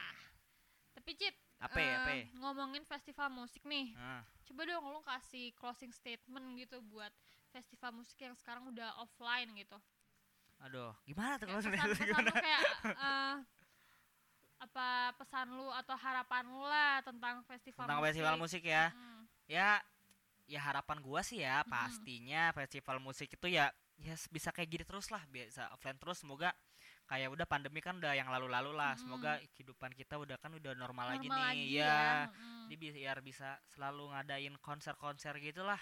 Tapi 0.95 1.11
Cit, 1.15 1.35
apa 1.59 1.75
eh, 1.75 1.91
apa 1.91 2.11
ngomongin 2.37 2.85
festival 2.85 3.27
musik 3.29 3.67
nih. 3.67 3.91
Nah, 3.93 4.23
Coba 4.47 4.65
dong 4.65 4.87
lu 4.87 5.03
kasih 5.03 5.51
closing 5.53 5.91
statement 5.91 6.57
gitu 6.57 6.79
buat 6.87 7.11
festival 7.51 7.93
musik 7.93 8.17
yang 8.19 8.33
sekarang 8.35 8.71
udah 8.71 8.95
offline 8.97 9.51
gitu. 9.53 9.77
aduh 10.59 10.91
gimana 11.07 11.39
tuh 11.39 11.47
kalau 11.47 11.63
pesan-pesan 11.63 12.03
gimana 12.03 12.29
lu 12.29 12.35
kayak 12.51 12.63
eh, 12.83 13.35
apa 14.59 14.87
pesan 15.15 15.47
lu 15.55 15.71
atau 15.71 15.95
harapan 15.95 16.45
lu 16.45 16.67
lah 16.67 16.99
tentang 17.01 17.47
festival 17.47 17.87
tentang 17.87 18.03
musik. 18.03 18.09
festival 18.11 18.35
musik 18.37 18.63
ya 18.65 18.91
Mm. 18.91 19.08
Ya 19.49 19.81
ya 20.45 20.61
harapan 20.63 21.01
gua 21.01 21.21
sih 21.21 21.41
ya 21.41 21.61
Mm-mm. 21.61 21.73
pastinya 21.73 22.53
festival 22.53 23.01
musik 23.01 23.29
itu 23.29 23.49
ya 23.49 23.69
ya 23.99 24.15
bisa 24.31 24.55
kayak 24.55 24.69
gini 24.71 24.85
terus 24.87 25.11
lah 25.11 25.25
bisa 25.27 25.67
offline 25.75 25.99
terus 25.99 26.23
semoga 26.23 26.55
kayak 27.09 27.33
udah 27.33 27.49
pandemi 27.49 27.81
kan 27.81 27.97
udah 27.97 28.13
yang 28.13 28.29
lalu-lalu 28.29 28.73
lah 28.73 28.93
Mm-mm. 28.95 29.03
semoga 29.03 29.33
kehidupan 29.57 29.91
kita 29.93 30.15
udah 30.15 30.37
kan 30.37 30.53
udah 30.53 30.73
normal, 30.73 31.17
lagi 31.17 31.27
Normal 31.27 31.41
nih 31.53 31.65
lagi 31.65 31.81
ya 31.81 32.01
mm-mm. 32.31 32.69
jadi 32.69 32.87
biar 32.93 33.19
bisa 33.21 33.49
selalu 33.67 34.13
ngadain 34.13 34.55
konser-konser 34.61 35.35
gitulah 35.41 35.81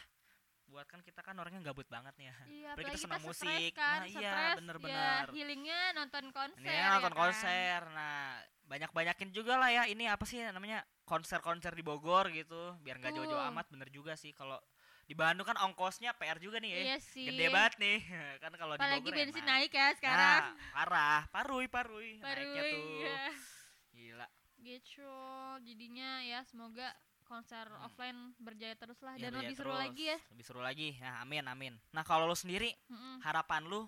buat 0.67 0.83
kan 0.91 0.99
kita 0.99 1.23
kan 1.23 1.39
orangnya 1.39 1.63
gabut 1.63 1.87
banget 1.87 2.11
nih 2.19 2.27
ya 2.27 2.37
Iya, 2.47 2.69
Apalagi 2.75 2.99
kita 2.99 3.03
senang 3.07 3.23
musik. 3.23 3.71
kan, 3.71 4.03
Nah, 4.03 4.07
iya, 4.11 4.19
stres, 4.35 4.57
bener-bener. 4.59 4.99
Ya, 4.99 5.31
healingnya 5.31 5.81
nonton 5.95 6.25
konser. 6.35 6.59
ini 6.59 6.75
ya 6.75 6.87
nonton 6.91 7.15
kan? 7.15 7.21
konser 7.23 7.81
nah 7.95 8.43
banyak-banyakin 8.67 9.31
juga 9.31 9.57
lah 9.57 9.71
ya 9.71 9.83
ini 9.87 10.05
apa 10.05 10.23
sih 10.23 10.43
namanya 10.43 10.83
konser-konser 11.03 11.71
di 11.71 11.81
Bogor 11.81 12.29
gitu 12.29 12.75
biar 12.81 12.99
nggak 12.99 13.15
jauh-jauh 13.15 13.43
amat 13.49 13.67
bener 13.69 13.89
juga 13.89 14.15
sih 14.15 14.31
kalau 14.31 14.59
di 15.03 15.15
Bandung 15.15 15.47
kan 15.47 15.55
ongkosnya 15.61 16.11
PR 16.13 16.37
juga 16.37 16.59
nih 16.59 16.71
ya 16.73 16.79
Iya 16.85 16.99
sih. 17.01 17.25
gede 17.25 17.47
banget 17.49 17.75
nih 17.79 17.99
kan 18.43 18.53
kalau 18.53 18.75
di 18.75 18.81
Apalagi 18.81 19.07
Bogor 19.07 19.17
bensin 19.17 19.45
naik 19.45 19.71
ya 19.71 19.89
sekarang. 19.95 20.19
nah, 20.19 20.43
parah 20.73 21.21
paruy 21.31 21.67
paruy, 21.67 22.19
naiknya 22.19 22.27
Baru 22.59 22.75
tuh 22.75 22.83
iya. 22.99 23.19
gila 23.93 24.27
Gitu. 24.59 25.15
Jadinya 25.63 26.11
ya 26.21 26.43
semoga 26.43 26.91
konser 27.23 27.67
Hmm. 27.67 27.87
offline 27.87 28.19
berjaya 28.37 28.75
terus 28.75 28.99
lah 28.99 29.15
Ya, 29.15 29.31
dan 29.31 29.39
lebih 29.41 29.55
seru 29.55 29.71
terus. 29.71 29.83
lagi 29.83 30.05
ya. 30.07 30.19
lebih 30.31 30.45
seru 30.45 30.59
lagi 30.61 30.89
nah 30.97 31.23
amin 31.23 31.45
amin 31.45 31.75
nah 31.91 32.03
kalau 32.03 32.25
lu 32.25 32.35
sendiri 32.35 32.71
Mm-mm. 32.87 33.23
harapan 33.23 33.63
lu 33.63 33.87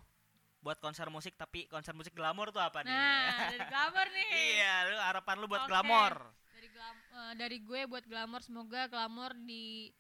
buat 0.59 0.77
konser 0.77 1.07
musik 1.07 1.35
tapi 1.35 1.65
konser 1.67 1.93
musik 1.93 2.11
glamour 2.11 2.49
tuh 2.49 2.59
apa 2.59 2.81
nih 2.81 2.91
Nah, 2.91 3.47
dari 3.47 3.59
glamour 3.65 4.07
nih. 4.17 4.29
iya 4.33 4.75
lu 4.85 4.97
harapan 4.99 5.35
lu 5.37 5.47
buat 5.47 5.63
Oke. 5.63 5.71
glamour 5.71 6.13
Dari 6.51 6.69
glam 6.69 6.97
eh, 6.97 7.33
dari 7.35 7.59
gue 7.61 7.81
buat 7.85 8.05
glamour 8.05 8.41
semoga 8.41 8.83
glamour 8.87 9.33
di 9.39 9.95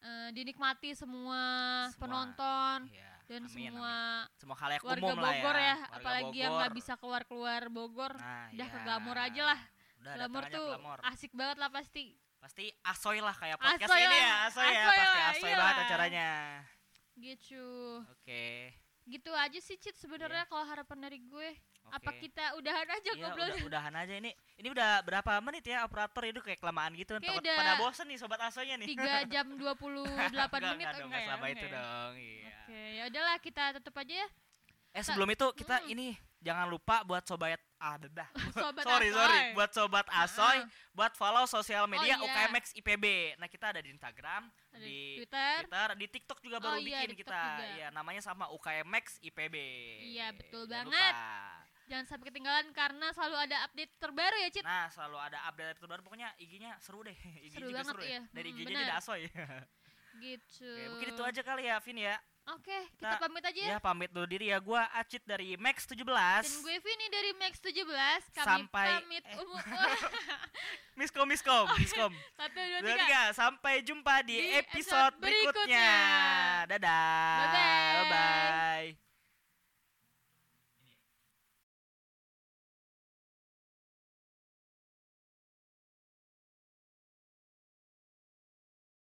eh, 0.00 0.28
dinikmati 0.30 0.92
semua, 0.92 1.42
Semua. 1.88 1.98
penonton 1.98 2.78
Iya, 2.86 3.10
dan 3.24 3.42
amin, 3.42 3.50
semua 3.50 3.94
amin. 4.22 4.36
semua 4.36 4.56
halayak 4.56 4.82
warga 4.82 5.00
umum 5.00 5.16
lah 5.16 5.26
ya, 5.26 5.34
Bogor 5.34 5.56
ya, 5.56 5.74
Warga 5.74 5.96
apalagi 5.96 6.36
yang 6.36 6.52
nggak 6.52 6.68
Bogor. 6.68 6.78
bisa 6.78 6.92
keluar-keluar 6.94 7.62
Bogor, 7.68 8.12
nah, 8.14 8.46
udah 8.48 8.66
ke 8.68 8.76
iya. 8.76 8.84
glamour 8.84 9.16
aja 9.18 9.42
lah. 9.44 9.60
udah 9.96 10.12
aja 10.14 10.52
tuh 10.52 10.68
glamour. 10.70 10.98
asik 11.08 11.32
banget 11.32 11.56
lah 11.56 11.70
pasti. 11.70 12.04
pasti 12.36 12.64
asoy 12.84 13.18
lah 13.18 13.32
kayak 13.32 13.56
podcast 13.56 13.88
Asoy 13.88 13.98
ini 13.98 14.06
lah, 14.06 14.20
ya 14.20 14.34
asoy, 14.44 14.62
ya 14.62 14.76
asoy 14.76 14.84
pasti 14.94 15.00
lah, 15.16 15.24
asoy 15.26 15.40
iyalah. 15.42 15.58
banget 15.58 15.76
acaranya 15.82 16.28
Gitu. 17.16 17.66
oke 18.04 18.44
Gitu 19.04 19.30
aja 19.30 19.58
sih 19.58 19.76
Cit 19.76 19.94
sebenarnya 19.94 20.44
kalau 20.44 20.64
harapan 20.64 20.98
dari 21.02 21.20
gue. 21.20 21.50
Apa 21.86 22.10
oke. 22.10 22.18
kita 22.18 22.56
udahan 22.56 22.88
aja 22.88 23.10
Iya, 23.12 23.20
ngobrol? 23.22 23.44
udah, 23.46 23.66
udahan 23.68 23.94
aja 23.94 24.14
ini. 24.16 24.32
Ini 24.56 24.68
udah 24.68 25.04
berapa 25.04 25.32
menit 25.38 25.62
ya 25.62 25.84
operator 25.84 26.24
itu 26.24 26.40
kayak 26.40 26.56
kelamaan 26.56 26.92
gitu. 26.94 27.12
Kayak 27.14 27.28
Takut 27.28 27.44
udah 27.44 27.54
pada 27.54 27.72
bosen 27.76 28.06
nih 28.08 28.16
sobat 28.16 28.40
asoynya 28.40 28.80
nih. 28.80 28.88
3 28.90 28.96
jam 29.30 29.46
28 29.52 30.32
Enggak, 30.32 30.48
menit 30.66 30.88
enggak 30.88 30.88
enggak 30.88 30.94
dong, 30.96 31.04
ya? 31.04 31.04
enggak 31.04 31.20
selama 31.22 31.36
Enggak 31.36 31.52
itu 31.52 31.66
ya? 31.66 31.72
dong. 31.76 32.12
Iya. 32.16 32.56
Oke, 32.64 32.80
ya 32.90 33.02
udahlah 33.06 33.36
kita 33.38 33.62
tutup 33.76 33.94
aja 33.98 34.14
ya. 34.16 34.28
Eh 34.94 35.02
sebelum 35.02 35.28
itu 35.28 35.46
kita 35.52 35.76
Hmm. 35.76 35.92
ini 35.92 36.06
jangan 36.40 36.66
lupa 36.66 36.96
buat 37.02 37.22
sobat 37.22 37.60
ah 37.84 38.00
dah. 38.00 38.28
Sobat 38.56 38.80
sorry 38.82 39.08
Asoy. 39.08 39.18
sorry 39.18 39.40
buat 39.52 39.70
sobat 39.70 40.06
Asoy 40.08 40.56
Ah. 40.56 40.64
buat 40.90 41.12
follow 41.12 41.44
sosial 41.44 41.84
media 41.84 42.16
iya. 42.16 42.24
UKMX 42.24 42.72
IPB. 42.74 43.04
Nah 43.36 43.44
kita 43.44 43.70
ada 43.70 43.78
di 43.78 43.90
Instagram, 43.90 44.48
Ada 44.70 44.80
di 44.80 45.20
Twitter. 45.20 45.56
Twitter, 45.62 45.88
di 45.94 46.06
TikTok 46.08 46.38
juga 46.40 46.56
baru 46.58 46.74
Oh 46.74 46.80
iya, 46.80 47.04
bikin 47.04 47.08
di 47.10 47.16
TikTok 47.18 47.28
kita. 47.28 47.44
juga. 47.52 47.64
Iya 47.74 47.86
namanya 47.90 48.20
sama 48.20 48.48
UKMX 48.50 49.04
IPB. 49.20 49.56
Iya, 50.08 50.26
betul 50.32 50.64
Jangan 50.64 50.88
banget. 50.88 51.12
lupa. 51.12 51.62
Jangan 51.84 52.04
sampai 52.08 52.24
ketinggalan 52.26 52.66
karena 52.72 53.06
selalu 53.12 53.36
ada 53.38 53.56
update 53.62 53.92
terbaru 53.98 54.36
ya, 54.38 54.48
Cit. 54.48 54.64
Nah 54.64 54.88
selalu 54.88 55.16
ada 55.20 55.38
update 55.44 55.76
terbaru 55.76 56.00
pokoknya 56.00 56.32
IG-nya 56.38 56.72
seru 56.80 57.04
deh. 57.04 57.12
IG 57.44 57.52
Seru 57.54 57.68
juga 57.68 57.84
banget, 57.84 57.92
seru 57.92 58.02
iya. 58.02 58.16
ya. 58.16 58.20
Dari 58.32 58.48
Hmm, 58.48 58.58
IG-nya 58.58 58.80
ada 58.82 58.96
Asoy. 58.96 59.22
Gitu. 60.14 60.62
Oke, 60.64 60.84
mungkin 60.88 61.08
itu 61.10 61.22
aja 61.26 61.42
kali 61.42 61.62
ya 61.66 61.76
Vin 61.82 61.98
ya. 61.98 62.14
Oke, 62.44 62.76
kita 62.92 63.08
Kita- 63.08 63.20
pamit 63.24 63.40
aja 63.40 63.56
ya. 63.56 63.68
Ya 63.72 63.78
pamit 63.80 64.10
dulu 64.12 64.26
diri 64.28 64.52
ya. 64.52 64.60
Gua 64.60 64.84
Acit 64.92 65.24
dari 65.24 65.56
Max 65.56 65.88
17. 65.88 66.44
Dan 66.44 66.60
gue 66.60 66.76
Vini 66.76 67.06
dari 67.08 67.30
Max 67.40 67.56
17. 67.56 68.20
Kami 68.30 68.44
Sampai- 68.44 69.00
pamit 69.00 69.24
eh. 69.24 69.40
umum. 69.40 69.56
Miskom 71.00 71.24
miskom 71.24 71.64
miskom. 71.74 72.12
Satu, 72.38 72.60
dua, 72.60 72.80
tiga. 72.84 73.00
tiga. 73.00 73.22
Sampai 73.32 73.80
jumpa 73.80 74.20
di, 74.22 74.36
Di 74.36 74.60
episode 74.60 75.16
episode 75.16 75.24
berikutnya. 75.24 75.88
berikutnya. 75.88 76.68
Dadah. 76.68 77.36
Bye-bye. 77.40 77.96
Bye 77.96 78.06
bye. 78.12 79.03